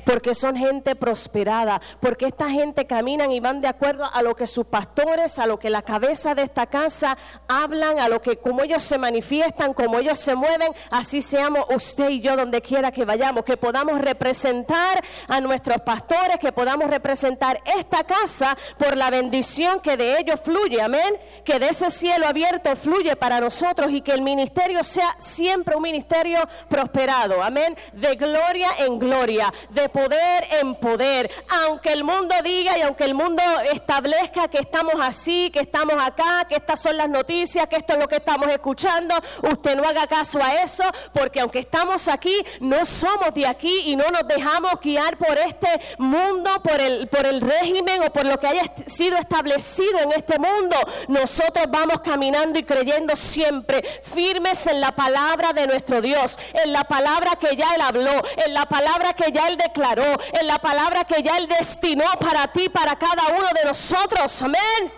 [0.09, 4.47] porque son gente prosperada, porque esta gente caminan y van de acuerdo a lo que
[4.47, 7.15] sus pastores, a lo que la cabeza de esta casa
[7.47, 12.09] hablan, a lo que como ellos se manifiestan, como ellos se mueven, así seamos usted
[12.09, 17.61] y yo donde quiera que vayamos, que podamos representar a nuestros pastores, que podamos representar
[17.77, 22.75] esta casa por la bendición que de ellos fluye, amén, que de ese cielo abierto
[22.77, 26.41] fluye para nosotros y que el ministerio sea siempre un ministerio
[26.71, 31.31] prosperado, amén, de gloria en gloria, de poder en poder.
[31.65, 36.47] Aunque el mundo diga y aunque el mundo establezca que estamos así, que estamos acá,
[36.49, 40.07] que estas son las noticias, que esto es lo que estamos escuchando, usted no haga
[40.07, 44.81] caso a eso, porque aunque estamos aquí, no somos de aquí y no nos dejamos
[44.81, 49.17] guiar por este mundo, por el, por el régimen o por lo que haya sido
[49.17, 50.77] establecido en este mundo.
[51.09, 56.85] Nosotros vamos caminando y creyendo siempre firmes en la palabra de nuestro Dios, en la
[56.85, 59.57] palabra que ya Él habló, en la palabra que ya Él
[59.93, 64.43] en la palabra que ya Él destinó para ti, para cada uno de nosotros.
[64.43, 64.93] Amén.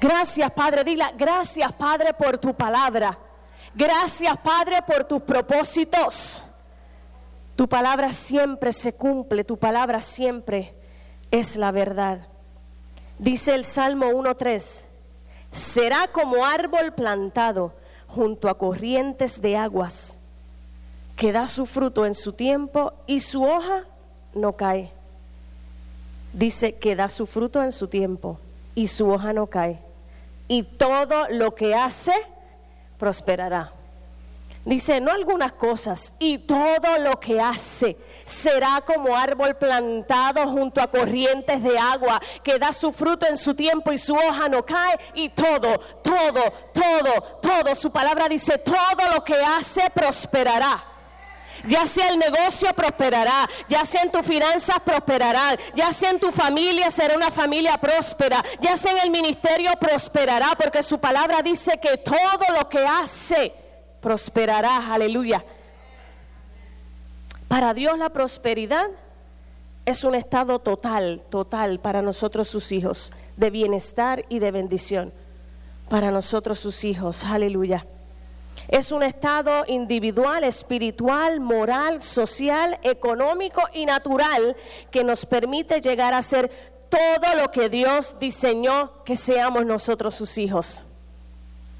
[0.00, 0.84] Gracias, Padre.
[0.84, 3.18] Dila, gracias, Padre, por tu palabra.
[3.74, 6.42] Gracias, Padre, por tus propósitos.
[7.56, 10.74] Tu palabra siempre se cumple, tu palabra siempre
[11.30, 12.26] es la verdad.
[13.18, 14.84] Dice el Salmo 1.3,
[15.50, 17.72] será como árbol plantado
[18.08, 20.15] junto a corrientes de aguas
[21.16, 23.84] que da su fruto en su tiempo y su hoja
[24.34, 24.92] no cae.
[26.32, 28.38] Dice que da su fruto en su tiempo
[28.74, 29.80] y su hoja no cae.
[30.46, 32.12] Y todo lo que hace
[32.98, 33.72] prosperará.
[34.66, 40.90] Dice, no algunas cosas, y todo lo que hace será como árbol plantado junto a
[40.90, 44.98] corrientes de agua, que da su fruto en su tiempo y su hoja no cae,
[45.14, 50.95] y todo, todo, todo, todo, su palabra dice, todo lo que hace prosperará.
[51.66, 56.30] Ya sea el negocio prosperará, ya sea en tus finanzas prosperarán, ya sea en tu
[56.32, 61.78] familia será una familia próspera, ya sea en el ministerio prosperará, porque su palabra dice
[61.80, 63.52] que todo lo que hace
[64.00, 65.44] prosperará, aleluya.
[67.48, 68.88] Para Dios la prosperidad
[69.84, 75.12] es un estado total, total para nosotros sus hijos, de bienestar y de bendición.
[75.88, 77.86] Para nosotros sus hijos, aleluya.
[78.68, 84.56] Es un estado individual, espiritual, moral, social, económico y natural
[84.90, 86.50] que nos permite llegar a ser
[86.88, 90.84] todo lo que Dios diseñó que seamos nosotros sus hijos.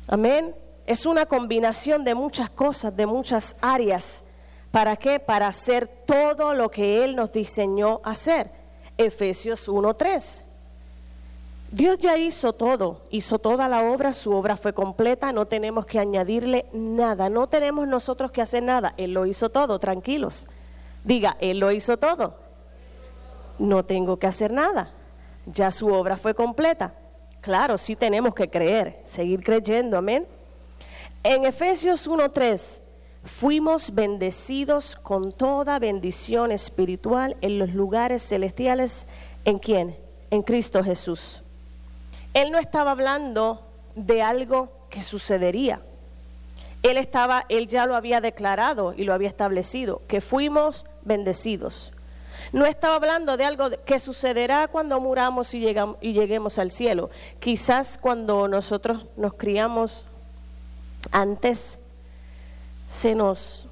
[0.07, 0.55] Amén.
[0.87, 4.23] Es una combinación de muchas cosas, de muchas áreas.
[4.71, 5.19] ¿Para qué?
[5.19, 8.51] Para hacer todo lo que Él nos diseñó hacer.
[8.97, 10.46] Efesios 1.3.
[11.73, 15.99] Dios ya hizo todo, hizo toda la obra, su obra fue completa, no tenemos que
[15.99, 20.47] añadirle nada, no tenemos nosotros que hacer nada, Él lo hizo todo, tranquilos.
[21.03, 22.35] Diga, Él lo hizo todo.
[23.59, 24.93] No tengo que hacer nada,
[25.47, 26.95] ya su obra fue completa.
[27.41, 30.27] Claro, sí tenemos que creer, seguir creyendo, amén.
[31.25, 32.81] En Efesios 1.3,
[33.25, 39.09] fuimos bendecidos con toda bendición espiritual en los lugares celestiales.
[39.45, 39.97] ¿En quién?
[40.31, 41.43] En Cristo Jesús.
[42.37, 43.63] Él no estaba hablando
[43.95, 45.81] de algo que sucedería.
[46.83, 51.95] Él estaba, él ya lo había declarado y lo había establecido, que fuimos bendecidos.
[52.53, 57.09] No estaba hablando de algo que sucederá cuando muramos y, llegamos, y lleguemos al cielo.
[57.41, 60.05] Quizás cuando nosotros nos criamos
[61.13, 61.79] antes,
[62.87, 63.67] se nos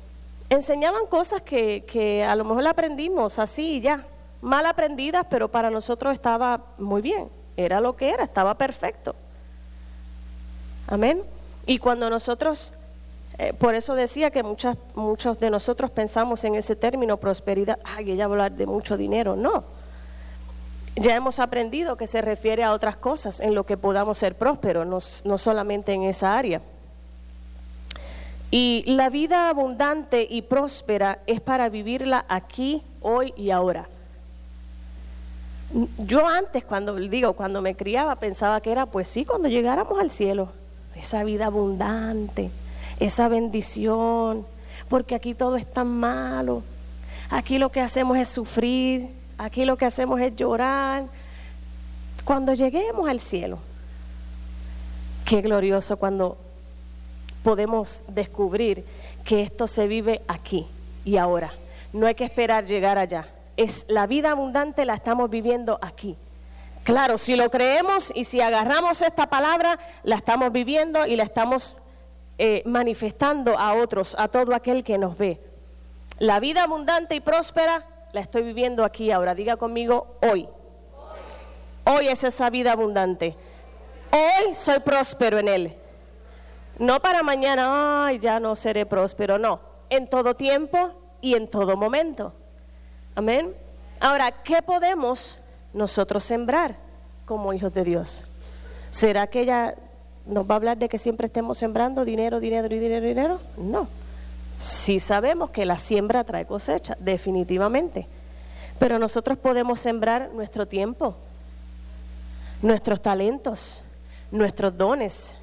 [0.49, 4.07] enseñaban cosas que, que a lo mejor aprendimos así y ya,
[4.41, 9.15] mal aprendidas, pero para nosotros estaba muy bien, era lo que era, estaba perfecto.
[10.87, 11.23] Amén.
[11.67, 12.73] Y cuando nosotros,
[13.39, 18.13] eh, por eso decía que muchas, muchos de nosotros pensamos en ese término prosperidad, ay,
[18.13, 19.65] ella hablar de mucho dinero, no.
[20.97, 24.87] Ya hemos aprendido que se refiere a otras cosas en lo que podamos ser prósperos,
[24.87, 24.99] no,
[25.31, 26.61] no solamente en esa área.
[28.51, 33.89] Y la vida abundante y próspera es para vivirla aquí, hoy y ahora.
[35.99, 40.09] Yo antes, cuando digo, cuando me criaba, pensaba que era, pues sí, cuando llegáramos al
[40.09, 40.51] cielo,
[40.95, 42.51] esa vida abundante,
[43.01, 44.47] esa bendición,
[44.89, 46.63] porque aquí todo es tan malo,
[47.29, 51.07] aquí lo que hacemos es sufrir, aquí lo que hacemos es llorar.
[52.25, 53.59] Cuando lleguemos al cielo,
[55.25, 56.39] qué glorioso cuando
[57.43, 58.85] podemos descubrir
[59.25, 60.69] que esto se vive aquí
[61.05, 61.53] y ahora.
[61.93, 63.27] No hay que esperar llegar allá.
[63.57, 66.17] Es la vida abundante la estamos viviendo aquí.
[66.85, 71.79] Claro, si lo creemos y si agarramos esta palabra, la estamos viviendo y la estamos
[72.37, 75.41] eh, manifestando a otros, a todo aquel que nos ve.
[76.19, 79.35] La vida abundante y próspera la estoy viviendo aquí ahora.
[79.35, 80.49] Diga conmigo hoy.
[81.85, 83.37] Hoy es esa vida abundante.
[84.11, 85.77] Hoy soy próspero en Él.
[86.79, 89.61] No para mañana, ay, ya no seré próspero, no.
[89.91, 90.91] En todo tiempo
[91.21, 92.33] y en todo momento.
[93.15, 93.55] Amén.
[94.01, 95.39] Ahora, ¿qué podemos
[95.73, 96.75] nosotros sembrar
[97.25, 98.27] como hijos de Dios?
[98.91, 99.77] ¿Será que ella
[100.27, 103.41] nos va a hablar de que siempre estemos sembrando dinero, dinero, dinero, dinero?
[103.57, 103.87] No.
[104.59, 108.09] Sí sabemos que la siembra trae cosecha, definitivamente.
[108.81, 111.17] Pero nosotros podemos sembrar nuestro tiempo,
[112.63, 113.85] nuestros talentos,
[114.33, 115.37] nuestros dones,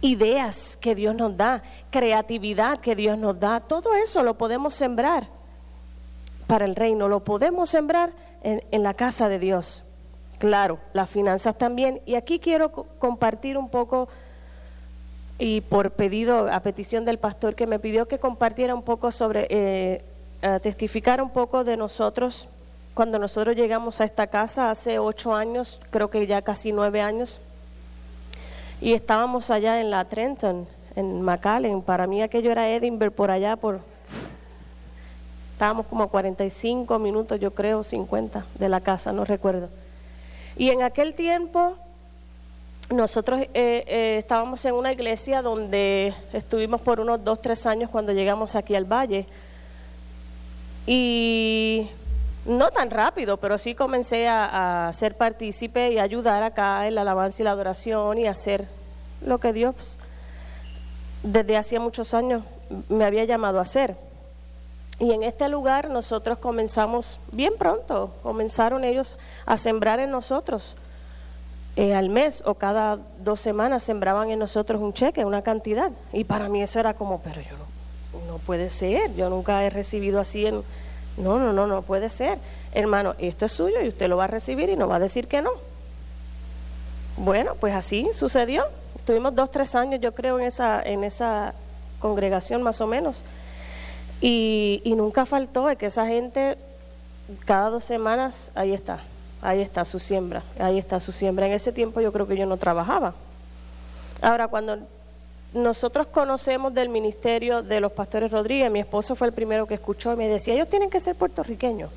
[0.00, 5.39] ideas que Dios nos da, creatividad que Dios nos da, todo eso lo podemos sembrar
[6.50, 8.10] para el reino, lo podemos sembrar
[8.42, 9.84] en, la casa de Dios.
[10.38, 12.00] Claro, las finanzas también.
[12.06, 14.08] Y aquí quiero compartir un poco,
[15.38, 19.46] y por pedido, a petición del pastor que me pidió que compartiera un poco sobre,
[19.48, 20.02] eh,
[20.60, 22.48] testificar un poco de nosotros,
[22.94, 27.40] cuando nosotros llegamos a esta casa hace ocho años, creo que ya casi nueve años
[28.80, 31.80] y estábamos allá en la Trenton, en McAllen.
[31.82, 33.80] Para mí aquello era Edinburgh por allá, por
[35.60, 39.68] estábamos como a 45 minutos, yo creo, 50 de la casa, no recuerdo.
[40.56, 41.74] Y en aquel tiempo
[42.88, 48.12] nosotros eh, eh, estábamos en una iglesia donde estuvimos por unos dos, tres años cuando
[48.12, 49.26] llegamos aquí al valle.
[50.86, 51.90] Y
[52.46, 57.42] no tan rápido, pero sí comencé a, ser partícipe y ayudar acá en la alabanza
[57.42, 58.66] y la adoración y hacer
[59.26, 59.98] lo que Dios
[61.22, 62.44] desde hacía muchos años
[62.88, 64.08] me había llamado a hacer.
[65.00, 70.76] Y en este lugar nosotros comenzamos bien pronto, comenzaron ellos a sembrar en nosotros.
[71.76, 75.90] Eh, al mes o cada dos semanas sembraban en nosotros un cheque, una cantidad.
[76.12, 79.70] Y para mí eso era como, pero yo no, no puede ser, yo nunca he
[79.70, 80.62] recibido así en,
[81.16, 82.38] no, no, no, no puede ser.
[82.72, 85.28] Hermano, esto es suyo y usted lo va a recibir y no va a decir
[85.28, 85.52] que no.
[87.16, 88.64] Bueno, pues así sucedió.
[88.96, 91.54] Estuvimos dos, tres años, yo creo, en esa, en esa
[92.00, 93.22] congregación más o menos.
[94.20, 96.58] Y, nunca faltó de que esa gente,
[97.46, 99.00] cada dos semanas, ahí está,
[99.40, 101.46] ahí está su siembra, ahí está su siembra.
[101.46, 103.14] En ese tiempo yo creo que yo no trabajaba.
[104.20, 104.78] Ahora, cuando
[105.54, 110.12] nosotros conocemos del ministerio de los pastores Rodríguez, mi esposo fue el primero que escuchó
[110.12, 111.90] y me decía, ellos tienen que ser puertorriqueños,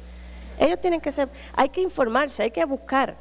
[0.60, 3.16] ellos tienen que ser, hay que informarse, hay que buscar,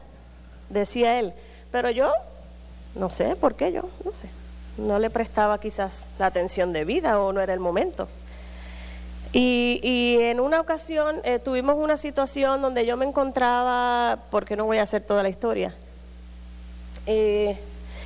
[0.70, 1.34] decía él,
[1.70, 2.12] pero yo
[2.94, 4.28] no sé por qué yo, no sé,
[4.78, 8.08] no le prestaba quizás la atención de vida o no era el momento.
[9.34, 14.78] Y, en una ocasión eh, tuvimos una situación donde yo me encontraba, porque no voy
[14.78, 15.74] a hacer toda la historia,
[17.06, 17.58] eh,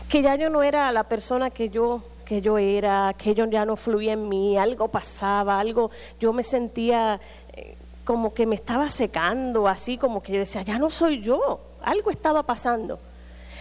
[0.09, 3.65] que ya yo no era la persona que yo que yo era, que yo ya
[3.65, 7.21] no fluía en mí, algo pasaba, algo, yo me sentía
[7.55, 11.61] eh, como que me estaba secando, así como que yo decía, ya no soy yo,
[11.81, 12.99] algo estaba pasando.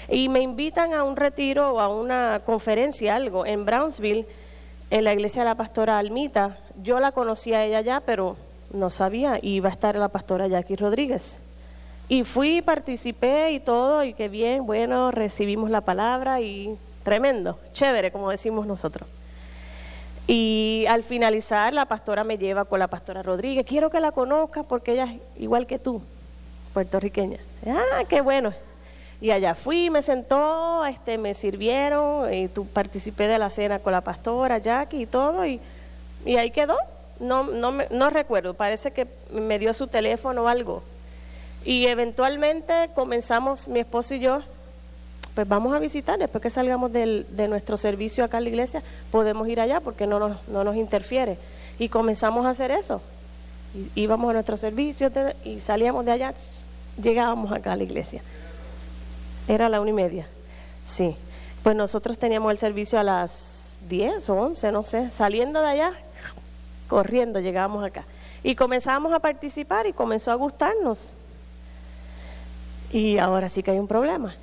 [0.10, 4.26] Y me invitan a un retiro o a una conferencia, algo, en Brownsville,
[4.90, 6.58] en la iglesia de la pastora Almita.
[6.82, 8.38] Yo la conocía a ella ya, pero
[8.72, 11.40] no sabía, iba a estar la pastora Jackie Rodríguez.
[12.08, 18.12] Y fui, participé y todo, y qué bien, bueno, recibimos la palabra y Tremendo, chévere,
[18.12, 19.08] como decimos nosotros.
[20.26, 23.64] Y al finalizar, la pastora me lleva con la pastora Rodríguez.
[23.64, 26.02] Quiero que la conozcas porque ella es igual que tú,
[26.74, 27.38] puertorriqueña.
[27.68, 28.54] Ah, qué bueno.
[29.22, 33.94] Y allá fui, me sentó, este, me sirvieron, y tú participé de la cena con
[33.94, 35.62] la pastora Jackie y todo, y,
[36.26, 36.76] y ahí quedó.
[37.20, 40.84] No, no, no recuerdo, parece que me dio su teléfono o algo
[41.64, 44.42] Y eventualmente comenzamos, mi esposo y yo,
[45.34, 48.84] pues vamos a visitar, después que salgamos del- de nuestro servicio acá en la iglesia,
[49.12, 51.38] podemos ir allá porque no nos, no nos interfiere.
[51.80, 53.02] Y comenzamos a hacer eso.
[53.74, 55.10] Y- íbamos a nuestro servicio
[55.46, 56.34] y salíamos de allá,
[57.02, 58.22] llegábamos acá a la iglesia.
[59.48, 60.28] Era la una y media,
[60.86, 61.16] sí.
[61.64, 65.10] Pues nosotros teníamos el servicio a las 10 o 11, no sé.
[65.10, 65.94] Saliendo de allá,
[66.88, 68.06] corriendo llegábamos acá.
[68.44, 71.14] Y comenzamos a participar y comenzó a gustarnos.
[72.92, 74.36] Y ahora sí que hay un problema.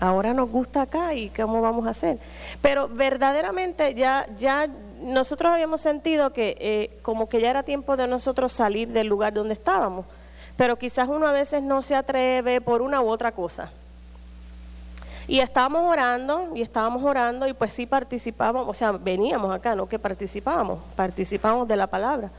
[0.00, 2.18] Ahora nos gusta acá y cómo vamos a hacer.
[2.62, 4.66] Pero verdaderamente ya, ya
[5.02, 9.34] nosotros habíamos sentido que eh, como que ya era tiempo de nosotros salir del lugar
[9.34, 10.06] donde estábamos.
[10.56, 13.70] Pero quizás uno a veces no se atreve por una u otra cosa.
[15.30, 19.88] Y estábamos orando, y estábamos orando, y pues sí participábamos, o sea, veníamos acá, no
[19.88, 22.32] que participábamos, participábamos de la palabra.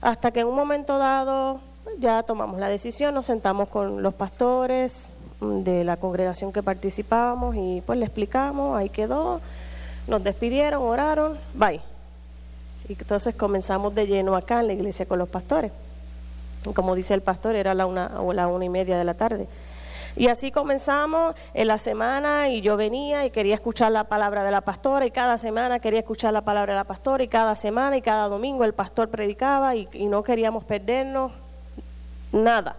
[0.00, 1.60] Hasta que en un momento dado
[2.00, 7.54] ya tomamos la decisión, nos sentamos con los pastores mm, de la congregación que participábamos
[7.54, 9.40] y pues le explicamos, ahí quedó,
[10.08, 11.80] nos despidieron, oraron, bye.
[12.88, 15.70] Y entonces comenzamos de lleno acá en la iglesia con los pastores.
[16.74, 19.46] Como dice el pastor, era la una o la una y media de la tarde.
[20.16, 24.50] Y así comenzamos en la semana y yo venía y quería escuchar la palabra de
[24.50, 27.96] la pastora y cada semana quería escuchar la palabra de la pastora y cada semana
[27.96, 31.32] y cada domingo el pastor predicaba y, no queríamos perdernos
[32.30, 32.76] nada,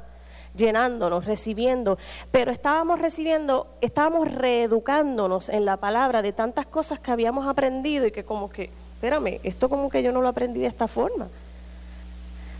[0.56, 1.98] llenándonos, recibiendo,
[2.32, 8.12] pero estábamos recibiendo, estábamos reeducándonos en la palabra de tantas cosas que habíamos aprendido y
[8.12, 11.28] que como que, espérame, esto como que yo no lo aprendí de esta forma.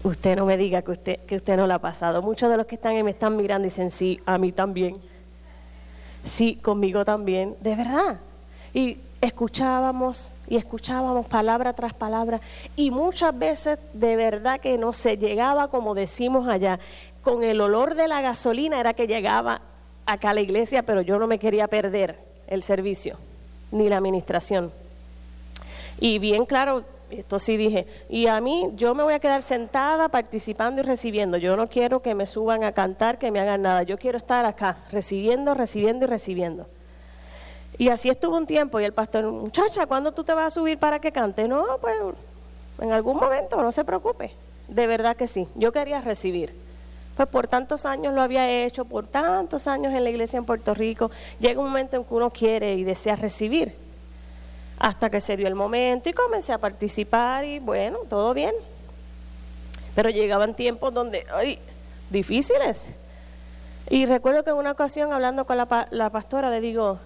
[0.04, 2.22] Usted no me diga que usted, que usted no lo ha pasado.
[2.22, 4.98] Muchos de los que están ahí me están mirando y dicen, sí, a mí también.
[6.24, 7.56] Sí, conmigo también.
[7.62, 8.20] De verdad.
[8.74, 12.42] Y escuchábamos y escuchábamos palabra tras palabra.
[12.76, 16.80] Y muchas veces de verdad que no se llegaba, como decimos allá,
[17.22, 19.62] con el olor de la gasolina era que llegaba
[20.06, 23.18] acá a la iglesia, pero yo no me quería perder el servicio
[23.72, 24.72] ni la administración.
[26.00, 26.84] Y bien claro,
[27.20, 31.38] esto sí dije, y a mí yo me voy a quedar sentada participando y recibiendo.
[31.38, 33.84] Yo no quiero que me suban a cantar, que me hagan nada.
[33.84, 36.68] Yo quiero estar acá, recibiendo, recibiendo y recibiendo.
[37.78, 40.78] Y así estuvo un tiempo y el pastor, muchacha, ¿cuándo tú te vas a subir
[40.78, 41.48] para que cante?
[41.48, 41.96] No, pues
[42.80, 44.32] en algún momento, no se preocupe.
[44.68, 46.54] De verdad que sí, yo quería recibir.
[47.16, 50.74] Pues por tantos años lo había hecho, por tantos años en la iglesia en Puerto
[50.74, 53.83] Rico, llega un momento en que uno quiere y desea recibir
[54.80, 58.54] hasta que se dio el momento y comencé a participar y bueno, todo bien.
[59.96, 61.60] Pero llegaban tiempos donde, ay,
[62.10, 62.92] difíciles.
[63.90, 67.00] Y recuerdo que en una ocasión hablando con la, la pastora le digo,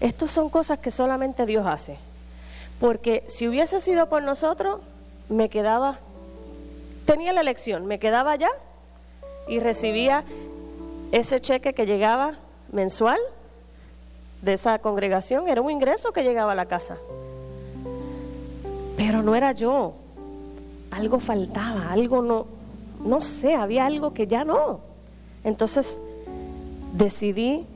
[0.00, 1.98] estas son cosas que solamente Dios hace.
[2.80, 4.80] Porque si hubiese sido por nosotros,
[5.28, 5.98] me quedaba,
[7.04, 8.50] tenía la elección, me quedaba allá
[9.46, 10.24] y recibía
[11.12, 12.34] ese cheque que llegaba
[12.72, 13.18] mensual
[14.42, 16.96] de esa congregación, era un ingreso que llegaba a la casa.
[18.96, 19.94] Pero no era yo.
[20.90, 22.46] Algo faltaba, algo no,
[23.04, 24.80] no sé, había algo que ya no.
[25.44, 26.00] Entonces
[26.92, 27.66] decidí,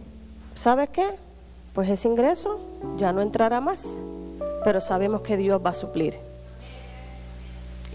[0.55, 1.11] ¿sabes qué?
[1.75, 2.61] Pues ese ingreso
[2.99, 3.99] ya no entrará más,
[4.65, 6.15] pero sabemos que Dios va a suplir.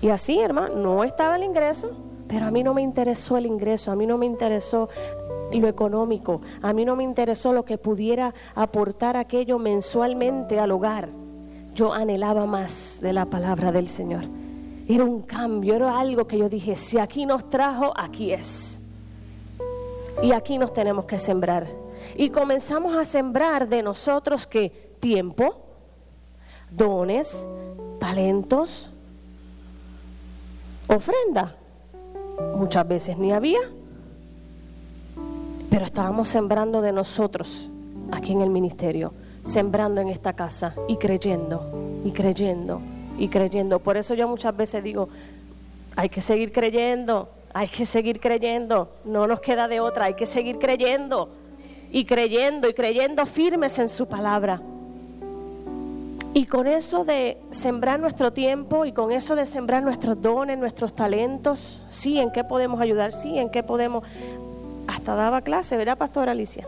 [0.02, 1.92] Y así, hermano, no estaba el ingreso,
[2.30, 4.88] pero a mí no me interesó el ingreso, a mí no me interesó
[5.52, 11.10] lo económico, a mí no me interesó lo que pudiera aportar aquello mensualmente al hogar.
[11.74, 14.26] Yo anhelaba más de la palabra del Señor.
[14.88, 18.80] Era un cambio, era algo que yo dije, si aquí nos trajo, aquí es.
[20.22, 21.68] Y aquí nos tenemos que sembrar.
[22.16, 24.70] Y comenzamos a sembrar de nosotros que
[25.00, 25.56] tiempo,
[26.70, 27.46] dones,
[28.00, 28.92] talentos,
[30.88, 31.56] ofrenda.
[32.56, 33.60] Muchas veces ni había,
[35.70, 37.70] pero estábamos sembrando de nosotros
[38.12, 39.14] aquí en el ministerio,
[39.44, 42.82] sembrando en esta casa y creyendo, y creyendo,
[43.18, 43.80] y creyendo.
[43.80, 45.10] Por eso yo muchas veces digo,
[45.96, 50.26] hay que seguir creyendo, hay que seguir creyendo, no nos queda de otra, hay que
[50.26, 51.30] seguir creyendo,
[51.92, 54.62] y creyendo, y creyendo firmes en su palabra.
[56.34, 60.94] Y con eso de sembrar nuestro tiempo y con eso de sembrar nuestros dones, nuestros
[60.94, 64.04] talentos, sí, en qué podemos ayudar, sí, en qué podemos.
[64.88, 66.68] Hasta daba clase, ¿verdad, Pastora Alicia?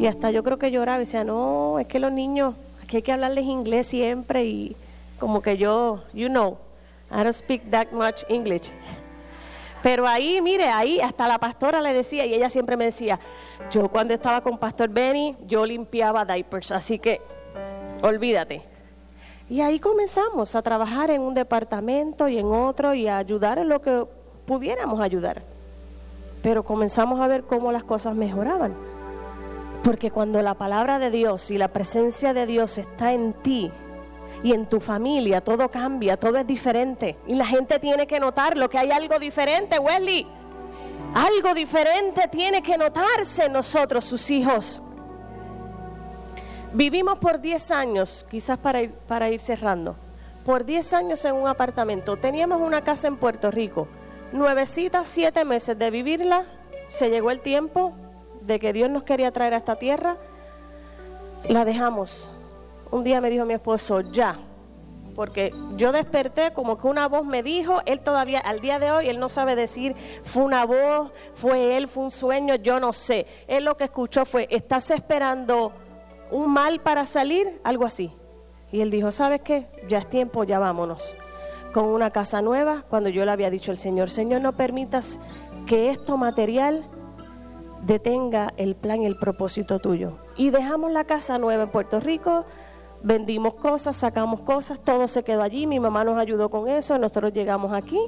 [0.00, 3.02] Y hasta yo creo que lloraba y decía, no, es que los niños, aquí hay
[3.02, 4.76] que hablarles inglés siempre y
[5.20, 6.58] como que yo, you know,
[7.12, 8.72] I don't speak that much English.
[9.82, 13.20] Pero ahí, mire, ahí hasta la pastora le decía, y ella siempre me decía,
[13.70, 17.20] yo cuando estaba con Pastor Benny, yo limpiaba diapers, así que
[18.02, 18.62] olvídate.
[19.50, 23.68] Y ahí comenzamos a trabajar en un departamento y en otro y a ayudar en
[23.68, 24.06] lo que
[24.46, 25.42] pudiéramos ayudar.
[26.42, 28.74] pero comenzamos a ver cómo las cosas mejoraban.
[29.82, 33.70] Porque cuando la palabra de Dios y la presencia de Dios está en ti
[34.42, 37.16] y en tu familia, todo cambia, todo es diferente.
[37.26, 40.26] Y la gente tiene que notar lo que hay algo diferente, Wesley.
[41.12, 44.80] Algo diferente tiene que notarse en nosotros, sus hijos.
[46.72, 49.96] Vivimos por 10 años, quizás para ir, para ir cerrando,
[50.44, 52.16] por 10 años en un apartamento.
[52.16, 53.88] Teníamos una casa en Puerto Rico,
[54.32, 56.46] nuevecita, siete meses de vivirla,
[56.88, 57.92] se llegó el tiempo
[58.42, 60.16] de que Dios nos quería traer a esta tierra,
[61.48, 62.30] la dejamos.
[62.92, 64.38] Un día me dijo mi esposo, ya,
[65.16, 69.08] porque yo desperté como que una voz me dijo, él todavía al día de hoy,
[69.08, 73.26] él no sabe decir, fue una voz, fue él, fue un sueño, yo no sé.
[73.48, 75.72] Él lo que escuchó fue, ¿estás esperando
[76.30, 77.60] un mal para salir?
[77.64, 78.12] Algo así.
[78.72, 79.66] Y él dijo, ¿sabes qué?
[79.88, 81.16] Ya es tiempo, ya vámonos.
[81.72, 85.20] Con una casa nueva, cuando yo le había dicho al Señor, Señor, no permitas
[85.66, 86.84] que esto material
[87.82, 90.18] detenga el plan y el propósito tuyo.
[90.36, 92.44] Y dejamos la casa nueva en Puerto Rico,
[93.02, 97.32] vendimos cosas, sacamos cosas, todo se quedó allí, mi mamá nos ayudó con eso, nosotros
[97.32, 97.98] llegamos aquí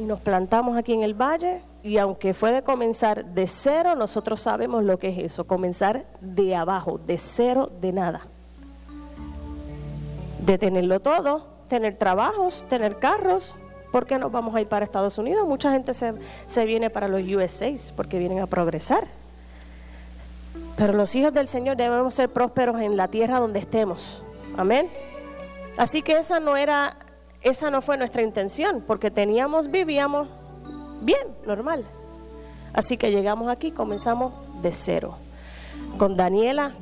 [0.00, 4.40] y nos plantamos aquí en el valle y aunque fue de comenzar de cero, nosotros
[4.40, 8.22] sabemos lo que es eso, comenzar de abajo, de cero, de nada.
[10.38, 13.56] De tenerlo todo, tener trabajos, tener carros.
[13.92, 15.46] ¿Por qué nos vamos a ir para Estados Unidos?
[15.46, 16.14] Mucha gente se,
[16.46, 19.06] se viene para los USA porque vienen a progresar.
[20.78, 24.22] Pero los hijos del Señor debemos ser prósperos en la tierra donde estemos.
[24.56, 24.88] Amén.
[25.76, 26.96] Así que esa no era,
[27.42, 30.28] esa no fue nuestra intención, porque teníamos, vivíamos
[31.00, 31.86] bien, normal.
[32.72, 34.32] Así que llegamos aquí, comenzamos
[34.62, 35.16] de cero.
[35.98, 36.72] Con Daniela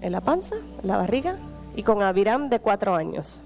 [0.00, 1.36] en la panza, en la barriga,
[1.76, 3.42] y con Abiram de cuatro años.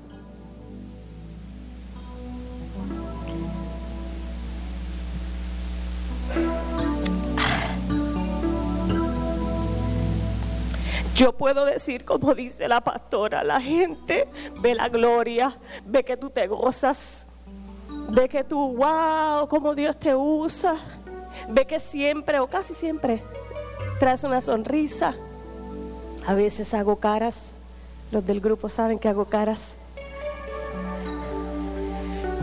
[11.15, 14.29] Yo puedo decir, como dice la pastora, la gente
[14.61, 15.57] ve la gloria,
[15.87, 17.27] ve que tú te gozas,
[18.11, 20.75] ve que tú, wow, como Dios te usa,
[21.49, 23.23] ve que siempre o casi siempre
[24.01, 25.15] traes una sonrisa.
[26.27, 27.55] A veces hago caras,
[28.11, 29.77] los del grupo saben que hago caras.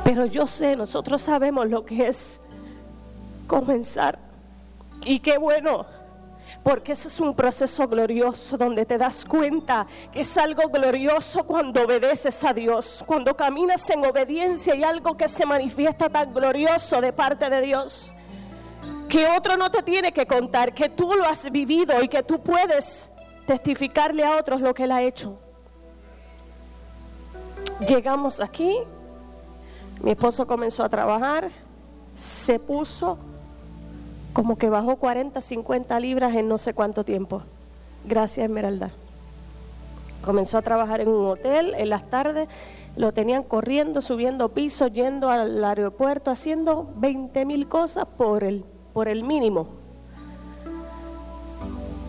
[0.06, 2.40] Pero yo sé, nosotros sabemos lo que es
[3.48, 4.18] comenzar.
[5.04, 5.86] Y qué bueno
[6.64, 11.84] porque ese es un proceso glorioso donde te das cuenta que es algo glorioso cuando
[11.84, 17.14] obedeces a Dios, cuando caminas en obediencia y algo que se manifiesta tan glorioso de
[17.14, 18.12] parte de Dios,
[19.10, 22.42] que otro no te tiene que contar, que tú lo has vivido y que tú
[22.42, 23.10] puedes
[23.46, 25.38] testificarle a otros lo que Él ha hecho.
[27.88, 28.78] Llegamos aquí,
[30.02, 31.50] mi esposo comenzó a trabajar,
[32.16, 33.18] se puso
[34.34, 37.44] como que bajó 40, 50 libras en no sé cuánto tiempo.
[38.06, 38.92] Gracias, Esmeralda.
[40.24, 42.48] Comenzó a trabajar en un hotel en las tardes,
[42.96, 48.64] lo tenían corriendo, subiendo pisos, yendo al aeropuerto, haciendo 20 mil cosas por el,
[48.94, 49.68] por el mínimo.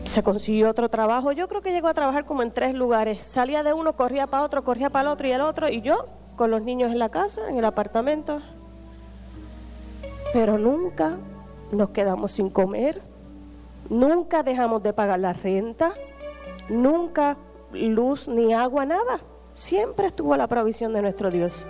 [0.04, 3.24] Se consiguió otro trabajo, yo creo que llegó a trabajar como en tres lugares.
[3.24, 6.06] Salía de uno, corría para otro, corría para el otro y el otro, y yo
[6.36, 8.40] con los niños en la casa, en el apartamento.
[10.32, 11.16] Pero nunca
[11.72, 13.02] nos quedamos sin comer,
[13.88, 15.92] nunca dejamos de pagar la renta,
[16.68, 17.36] nunca
[17.72, 19.20] luz ni agua, nada.
[19.52, 21.66] Siempre estuvo la provisión de nuestro Dios.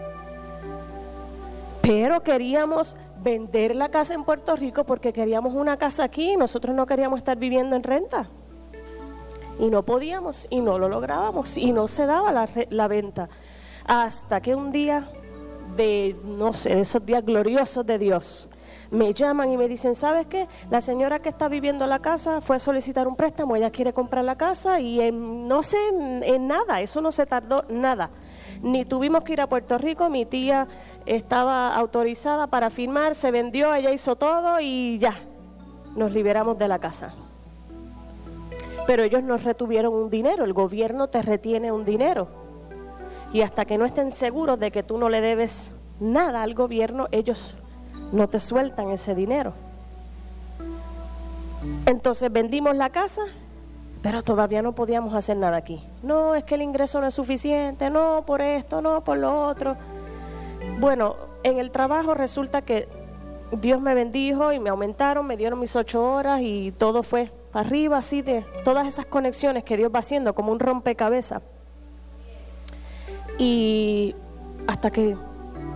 [1.81, 6.87] Pero queríamos vender la casa en Puerto Rico porque queríamos una casa aquí nosotros no
[6.87, 8.29] queríamos estar viviendo en renta.
[9.59, 13.29] Y no podíamos y no lo lográbamos y no se daba la, la venta.
[13.85, 15.09] Hasta que un día
[15.77, 18.49] de, no sé, de esos días gloriosos de Dios,
[18.93, 20.47] me llaman y me dicen, ¿sabes qué?
[20.71, 24.23] La señora que está viviendo la casa fue a solicitar un préstamo, ella quiere comprar
[24.23, 28.11] la casa y no sé, en, nada, eso no se tardó nada.
[28.61, 30.69] Ni tuvimos que ir a Puerto Rico, mi tía
[31.07, 35.17] estaba autorizada para firmar, se vendió, ella hizo todo y ya,
[35.97, 37.15] nos liberamos de la casa.
[38.87, 42.29] Pero ellos nos retuvieron un dinero, el gobierno te retiene un dinero.
[43.33, 47.07] Y hasta que no estén seguros de que tú no le debes nada al gobierno,
[47.11, 47.57] ellos
[48.13, 49.55] no te sueltan ese dinero.
[51.87, 53.23] Entonces vendimos la casa,
[54.03, 55.83] pero todavía no podíamos hacer nada aquí.
[56.03, 59.77] No, es que el ingreso no es suficiente, no por esto, no por lo otro.
[60.79, 62.89] Bueno, en el trabajo resulta que
[63.53, 67.99] Dios me bendijo y me aumentaron, me dieron mis ocho horas y todo fue arriba,
[67.99, 71.43] así de todas esas conexiones que Dios va haciendo, como un rompecabezas.
[73.39, 74.15] Y
[74.67, 75.17] hasta que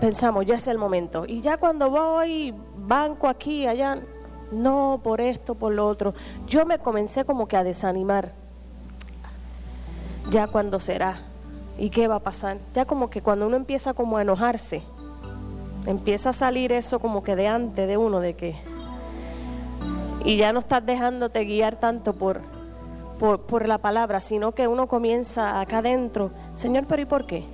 [0.00, 1.24] pensamos, ya es el momento.
[1.26, 3.98] Y ya cuando voy, banco aquí, allá,
[4.52, 6.14] no, por esto, por lo otro.
[6.46, 8.32] Yo me comencé como que a desanimar.
[10.30, 11.20] Ya cuando será
[11.78, 12.58] y qué va a pasar.
[12.74, 14.82] Ya como que cuando uno empieza como a enojarse,
[15.86, 18.56] empieza a salir eso como que de antes de uno, de que...
[20.24, 22.40] Y ya no estás dejándote guiar tanto por,
[23.20, 27.44] por, por la palabra, sino que uno comienza acá adentro, Señor, pero ¿y por qué?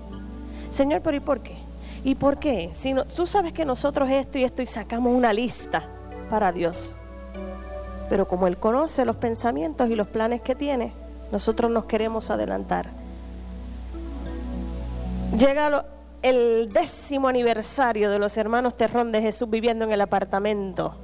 [0.70, 1.61] Señor, pero ¿y por qué?
[2.05, 2.70] ¿Y por qué?
[2.72, 5.84] Si no, tú sabes que nosotros esto y esto y sacamos una lista
[6.28, 6.94] para Dios.
[8.09, 10.92] Pero como Él conoce los pensamientos y los planes que tiene,
[11.30, 12.86] nosotros nos queremos adelantar.
[15.38, 15.84] Llega
[16.22, 20.94] el décimo aniversario de los hermanos Terrón de Jesús viviendo en el apartamento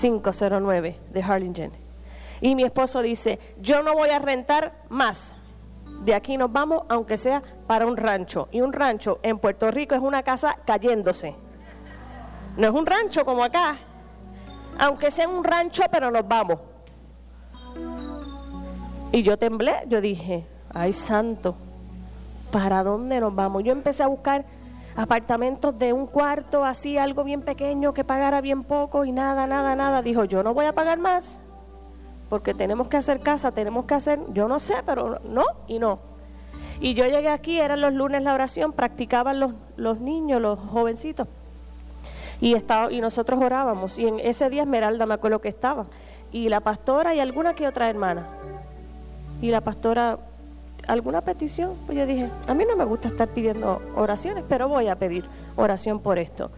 [0.00, 1.72] 509 de Harlingen.
[2.40, 5.34] Y mi esposo dice, yo no voy a rentar más.
[6.02, 8.48] De aquí nos vamos, aunque sea para un rancho.
[8.50, 11.34] Y un rancho en Puerto Rico es una casa cayéndose.
[12.56, 13.78] No es un rancho como acá.
[14.78, 16.58] Aunque sea un rancho, pero nos vamos.
[19.12, 21.54] Y yo temblé, yo dije, ay santo,
[22.50, 23.62] ¿para dónde nos vamos?
[23.62, 24.44] Yo empecé a buscar
[24.96, 29.76] apartamentos de un cuarto, así, algo bien pequeño, que pagara bien poco y nada, nada,
[29.76, 30.02] nada.
[30.02, 31.40] Dijo, yo no voy a pagar más,
[32.28, 35.98] porque tenemos que hacer casa, tenemos que hacer, yo no sé, pero no y no.
[36.80, 41.28] Y yo llegué aquí, eran los lunes la oración, practicaban los, los niños, los jovencitos.
[42.40, 43.98] Y, estaba, y nosotros orábamos.
[43.98, 45.86] Y en ese día Esmeralda me acuerdo que estaba.
[46.32, 48.26] Y la pastora y alguna que otra hermana.
[49.40, 50.18] Y la pastora,
[50.88, 51.76] ¿alguna petición?
[51.86, 55.24] Pues yo dije, a mí no me gusta estar pidiendo oraciones, pero voy a pedir
[55.56, 56.50] oración por esto.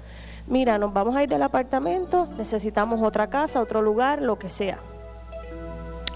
[0.46, 4.78] Mira, nos vamos a ir del apartamento, necesitamos otra casa, otro lugar, lo que sea.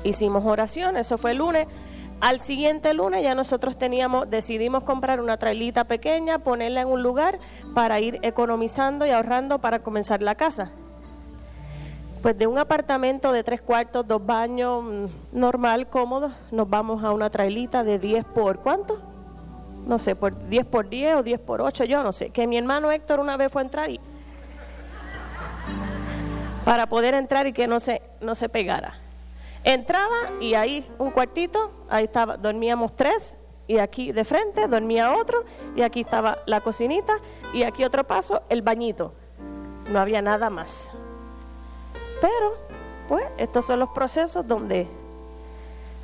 [0.04, 1.68] Hicimos oración, eso fue el lunes.
[2.20, 7.38] Al siguiente lunes ya nosotros teníamos, decidimos comprar una trailita pequeña, ponerla en un lugar
[7.74, 10.70] para ir economizando y ahorrando para comenzar la casa.
[12.20, 17.12] Pues de un apartamento de tres cuartos, dos baños, mm, normal, cómodo, nos vamos a
[17.12, 18.98] una trailita de 10 por ¿cuánto?
[19.86, 22.28] No sé, por 10 por 10 o 10 por 8, yo no sé.
[22.28, 23.98] Que mi hermano Héctor una vez fue a entrar y
[26.66, 28.94] para poder entrar y que no se, no se pegara.
[29.64, 33.36] Entraba y ahí un cuartito, ahí estaba, dormíamos tres
[33.66, 35.44] y aquí de frente dormía otro
[35.76, 37.18] y aquí estaba la cocinita
[37.52, 39.12] y aquí otro paso, el bañito.
[39.92, 40.90] No había nada más.
[42.20, 42.54] Pero,
[43.08, 44.88] pues, estos son los procesos donde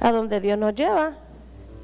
[0.01, 1.15] a donde Dios nos lleva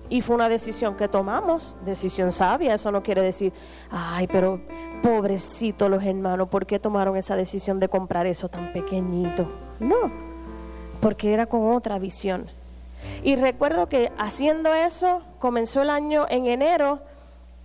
[0.08, 3.52] y fue una decisión que tomamos, decisión sabia, eso no quiere decir,
[3.90, 4.60] ay, pero
[5.02, 9.50] pobrecito los hermanos, ¿por qué tomaron esa decisión de comprar eso tan pequeñito?
[9.80, 10.31] No,
[11.02, 12.48] porque era con otra visión.
[13.24, 17.00] Y recuerdo que haciendo eso, comenzó el año en enero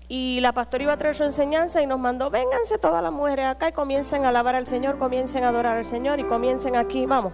[0.07, 3.45] y la pastora iba a traer su enseñanza y nos mandó, vénganse todas las mujeres
[3.45, 7.05] acá y comiencen a alabar al Señor, comiencen a adorar al Señor y comiencen aquí,
[7.05, 7.33] vamos,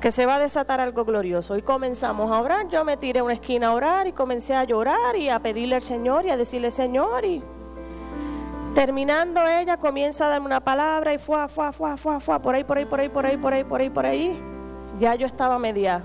[0.00, 1.56] que se va a desatar algo glorioso.
[1.56, 4.62] Y comenzamos a orar, yo me tiré a una esquina a orar y comencé a
[4.62, 7.42] llorar y a pedirle al Señor y a decirle, Señor, y
[8.76, 12.62] terminando ella comienza a darme una palabra y fue, fue, fue, fue, fue, por ahí,
[12.62, 14.59] por ahí, por ahí, por ahí, por ahí, por ahí, por ahí.
[15.00, 16.02] Ya yo estaba media,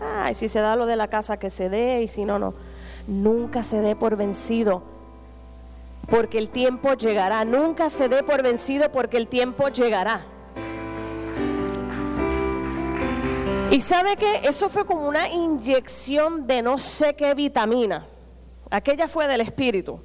[0.00, 2.52] ay, si se da lo de la casa que se dé y si no, no.
[3.06, 4.82] Nunca se dé por vencido,
[6.10, 7.44] porque el tiempo llegará.
[7.44, 10.22] Nunca se dé por vencido, porque el tiempo llegará.
[13.70, 18.04] Y sabe que eso fue como una inyección de no sé qué vitamina.
[18.68, 20.00] Aquella fue del espíritu.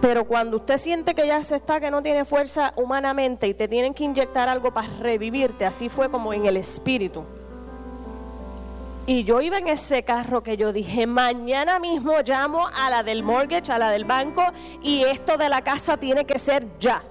[0.00, 3.66] Pero cuando usted siente que ya se está, que no tiene fuerza humanamente y te
[3.66, 7.24] tienen que inyectar algo para revivirte, así fue como en el espíritu.
[9.06, 13.22] Y yo iba en ese carro que yo dije, mañana mismo llamo a la del
[13.22, 14.44] mortgage, a la del banco,
[14.82, 17.02] y esto de la casa tiene que ser ya.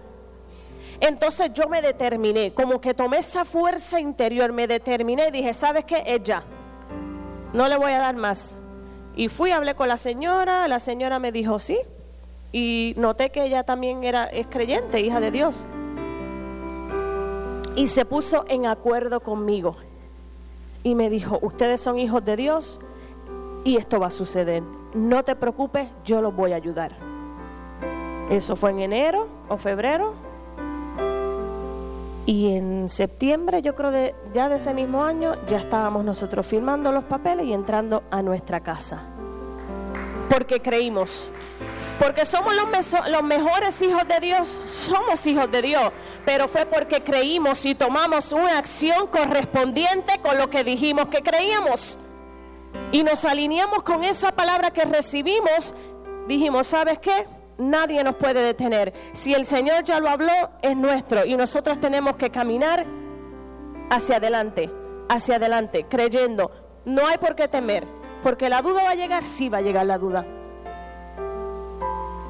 [1.00, 5.86] Entonces yo me determiné, como que tomé esa fuerza interior, me determiné y dije, ¿sabes
[5.86, 6.04] qué?
[6.06, 6.44] Es ya.
[7.54, 8.56] No le voy a dar más.
[9.16, 11.80] Y fui, hablé con la señora, la señora me dijo, sí.
[12.52, 15.68] Y noté que ella también era, es creyente, hija de Dios.
[17.76, 19.76] Y se puso en acuerdo conmigo.
[20.84, 22.80] Y me dijo, ustedes son hijos de Dios
[23.64, 24.64] y esto va a suceder.
[24.94, 26.94] No te preocupes, yo los voy a ayudar.
[28.30, 30.14] Eso fue en enero o febrero.
[32.26, 36.92] Y en septiembre, yo creo de, ya de ese mismo año, ya estábamos nosotros firmando
[36.92, 39.02] los papeles y entrando a nuestra casa.
[40.30, 41.30] Porque creímos.
[42.00, 45.92] Porque somos los, mejores hijos de Dios, somos hijos de Dios,
[46.26, 51.98] pero fue porque creímos y tomamos una acción correspondiente con lo que dijimos que creíamos.
[52.92, 55.74] Y nos alineamos con esa palabra que recibimos,
[56.28, 57.26] dijimos, ¿sabes qué?
[57.58, 58.94] Nadie nos puede detener.
[59.14, 62.86] Si el Señor ya lo habló, es nuestro y nosotros tenemos que caminar
[63.90, 64.70] hacia adelante,
[65.10, 66.52] hacia adelante, creyendo.
[66.86, 67.88] No hay por qué temer,
[68.22, 70.37] porque la duda va a llegar, sí va a llegar la duda.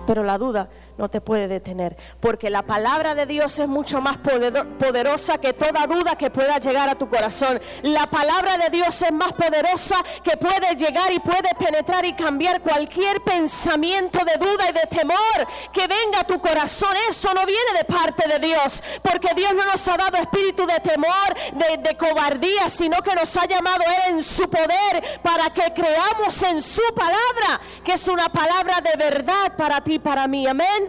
[0.08, 4.18] Pero la duda no te puede detener, porque la palabra de Dios es mucho más
[4.18, 7.60] poderosa que toda duda que pueda llegar a tu corazón.
[7.84, 12.62] La palabra de Dios es más poderosa que puede llegar y puede penetrar y cambiar
[12.62, 16.95] cualquier pensamiento de duda y de temor que venga a tu corazón.
[17.10, 20.80] Eso no viene de parte de Dios, porque Dios no nos ha dado espíritu de
[20.80, 26.43] temor, de, cobardía, sino que nos ha llamado Él en su poder para que creamos
[26.43, 30.48] en su palabra, que es una palabra de verdad para ti, para mí.
[30.48, 30.87] Amén.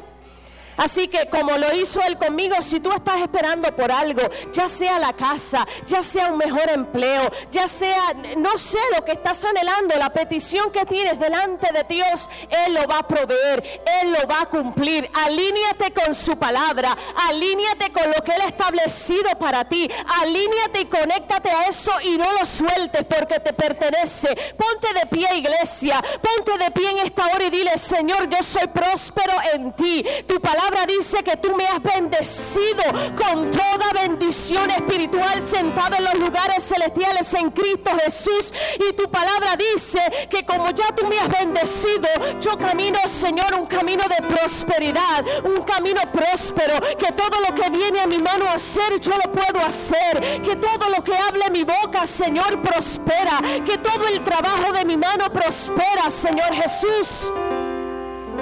[0.79, 4.23] Así que como lo hizo Él conmigo, si tú estás esperando por algo,
[4.53, 9.13] ya sea la casa, ya sea un mejor empleo, ya sea, no sé lo que
[9.13, 12.29] estás anhelando, la petición que tienes delante de Dios,
[12.67, 15.11] Él lo va a proveer, Él lo va a cumplir.
[15.13, 16.97] Alíñate con su palabra,
[17.29, 19.91] alíñate con lo que Él ha establecido para ti,
[20.23, 24.29] alíñate y conéctate a eso y no lo sueltes porque te pertenece.
[24.57, 28.69] Ponte de pie, iglesia, ponte de pie en esta hora y dile, Señor, yo soy
[28.69, 30.05] próspero en ti.
[31.09, 32.83] Dice que tú me has bendecido
[33.17, 38.53] con toda bendición espiritual sentado en los lugares celestiales en Cristo Jesús.
[38.79, 42.09] Y tu palabra dice que como ya tú me has bendecido,
[42.41, 48.01] yo camino, Señor, un camino de prosperidad, un camino próspero, que todo lo que viene
[48.01, 51.65] a mi mano a hacer, yo lo puedo hacer, que todo lo que hable mi
[51.65, 57.31] boca, Señor, prospera, que todo el trabajo de mi mano prospera, Señor Jesús.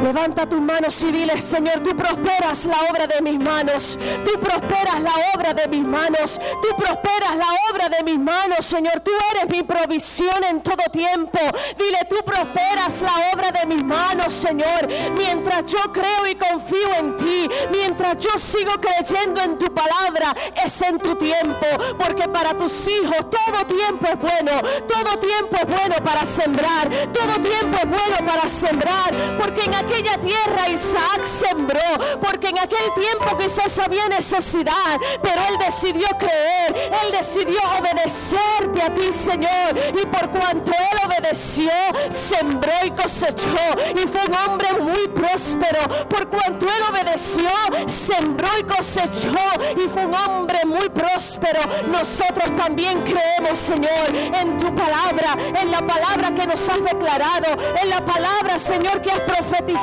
[0.02, 3.98] Levanta tus manos y dile, Señor, tú prosperas la obra de mis manos.
[4.24, 6.38] Tú prosperas la obra de mis manos.
[6.62, 9.00] Tú prosperas la obra de mis manos, Señor.
[9.00, 11.38] Tú eres mi provisión en todo tiempo.
[11.78, 14.86] Dile, tú prosperas la obra de mis manos, Señor.
[15.16, 20.82] Mientras yo creo y confío en ti, mientras yo sigo creyendo en tu palabra, es
[20.82, 21.66] en tu tiempo.
[21.98, 24.60] Porque para tus hijos todo tiempo es bueno.
[24.86, 26.88] Todo tiempo es bueno para sembrar.
[27.12, 29.14] Todo tiempo es bueno para sembrar.
[29.38, 31.80] Porque en aquella tierra Isaac sembró,
[32.20, 38.92] porque en aquel tiempo quizás había necesidad, pero él decidió creer, él decidió obedecerte a
[38.92, 39.76] ti, Señor.
[40.00, 41.70] Y por cuanto él obedeció,
[42.10, 43.66] sembró y cosechó.
[43.94, 45.80] Y fue un hombre muy próspero.
[46.08, 47.48] Por cuanto él obedeció,
[47.86, 49.36] sembró y cosechó.
[49.76, 51.60] Y fue un hombre muy próspero.
[51.88, 57.90] Nosotros también creemos, Señor, en tu palabra, en la palabra que nos has declarado, en
[57.90, 59.75] la palabra, Señor, que has profetizado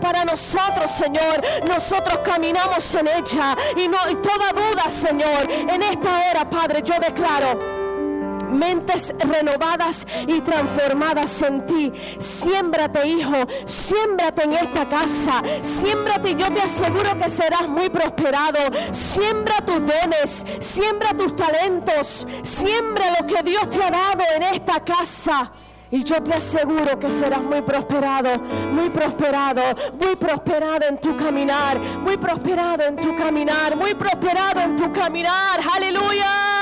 [0.00, 1.40] para nosotros, Señor.
[1.66, 5.50] Nosotros caminamos en ella y no hay toda duda, Señor.
[5.50, 7.82] En esta hora, Padre, yo declaro
[8.52, 11.92] mentes renovadas y transformadas en ti.
[12.18, 15.42] Siémbrate, hijo, siémbrate en esta casa.
[15.62, 18.58] Siémbrate y yo te aseguro que serás muy prosperado.
[18.92, 24.80] Siembra tus dones, siembra tus talentos, siembra lo que Dios te ha dado en esta
[24.84, 25.52] casa.
[25.92, 28.30] Y yo te aseguro que serás muy prosperado,
[28.72, 29.60] muy prosperado,
[30.00, 35.60] muy prosperado en tu caminar, muy prosperado en tu caminar, muy prosperado en tu caminar.
[35.70, 36.61] Aleluya.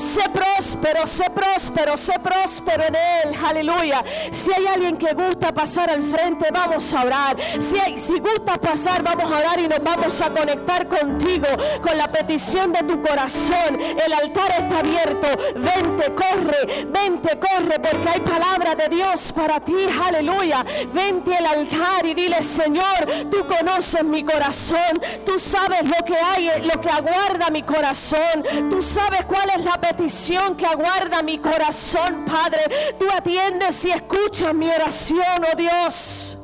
[0.00, 3.38] Sé próspero, sé próspero, sé próspero en Él.
[3.44, 4.02] Aleluya.
[4.32, 7.36] Si hay alguien que gusta pasar al frente, vamos a orar.
[7.38, 11.48] Si, si gusta pasar, vamos a orar y nos vamos a conectar contigo
[11.82, 13.78] con la petición de tu corazón.
[13.78, 15.28] El altar está abierto.
[15.56, 19.86] Vente, corre, vente, corre, porque hay palabra de Dios para ti.
[20.02, 20.64] Aleluya.
[20.94, 24.98] Vente al altar y dile, Señor, tú conoces mi corazón.
[25.26, 28.42] Tú sabes lo que hay, lo que aguarda mi corazón.
[28.70, 32.60] Tú sabes cuál es la petición que aguarda mi corazón, Padre.
[32.98, 36.36] Tú atiendes y escuchas mi oración, oh Dios.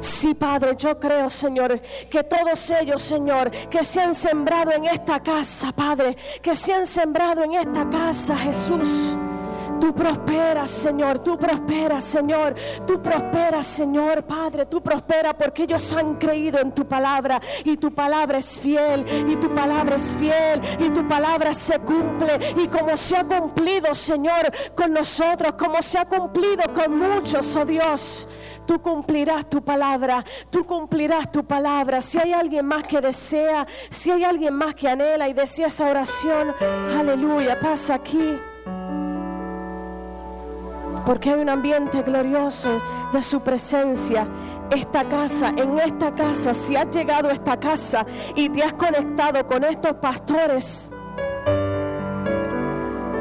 [0.00, 1.80] Sí, Padre, yo creo, Señor,
[2.10, 6.86] que todos ellos, Señor, que se han sembrado en esta casa, Padre, que se han
[6.86, 9.16] sembrado en esta casa, Jesús.
[9.80, 12.54] Tú prosperas, Señor, tú prosperas, Señor,
[12.86, 17.94] tú prosperas, Señor, Padre, tú prosperas porque ellos han creído en tu palabra y tu
[17.94, 22.96] palabra es fiel y tu palabra es fiel y tu palabra se cumple y como
[22.96, 28.28] se ha cumplido, Señor, con nosotros, como se ha cumplido con muchos, oh Dios.
[28.66, 32.00] Tú cumplirás tu palabra, tú cumplirás tu palabra.
[32.00, 35.88] Si hay alguien más que desea, si hay alguien más que anhela y desea esa
[35.88, 36.52] oración,
[36.98, 38.36] aleluya, pasa aquí
[41.06, 42.82] porque hay un ambiente glorioso
[43.12, 44.26] de su presencia.
[44.70, 48.04] Esta casa, en esta casa, si has llegado a esta casa
[48.34, 50.88] y te has conectado con estos pastores,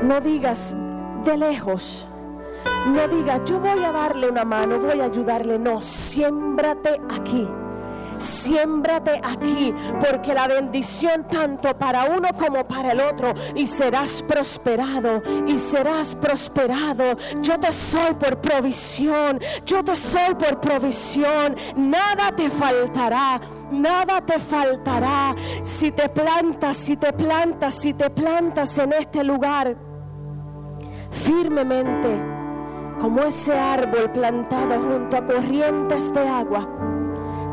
[0.01, 0.75] no digas
[1.23, 2.07] de lejos,
[2.88, 7.47] no digas yo voy a darle una mano, voy a ayudarle, no, siémbrate aquí
[8.18, 15.22] Siémbrate aquí, porque la bendición tanto para uno como para el otro, y serás prosperado,
[15.47, 17.18] y serás prosperado.
[17.41, 21.55] Yo te soy por provisión, yo te soy por provisión.
[21.76, 23.39] Nada te faltará,
[23.72, 25.36] nada te faltará.
[25.63, 29.76] Si te plantas, si te plantas, si te plantas en este lugar
[31.11, 32.09] firmemente,
[32.99, 36.94] como ese árbol plantado junto a corrientes de agua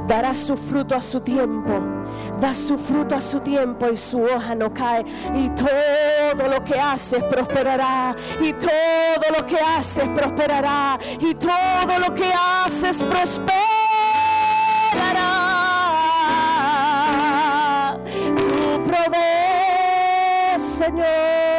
[0.07, 1.73] dará su fruto a su tiempo,
[2.41, 5.05] da su fruto a su tiempo y su hoja no cae.
[5.35, 12.15] Y todo lo que haces prosperará, y todo lo que haces prosperará, y todo lo
[12.15, 13.53] que haces prosperará.
[18.37, 21.52] Tu provees, Señor.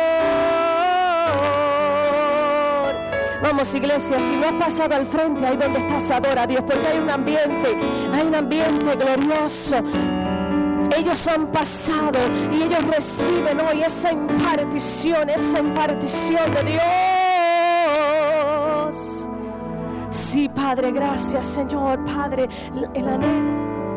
[3.63, 6.85] Vamos iglesia, si no has pasado al frente, ahí donde estás, adora a Dios, porque
[6.85, 7.77] hay un ambiente,
[8.11, 9.77] hay un ambiente glorioso.
[10.93, 12.19] Ellos han pasado
[12.51, 16.63] y ellos reciben hoy esa impartición, esa impartición de
[18.91, 19.29] Dios.
[20.09, 22.49] Sí, Padre, gracias, Señor, Padre,
[22.93, 23.92] el anhelo.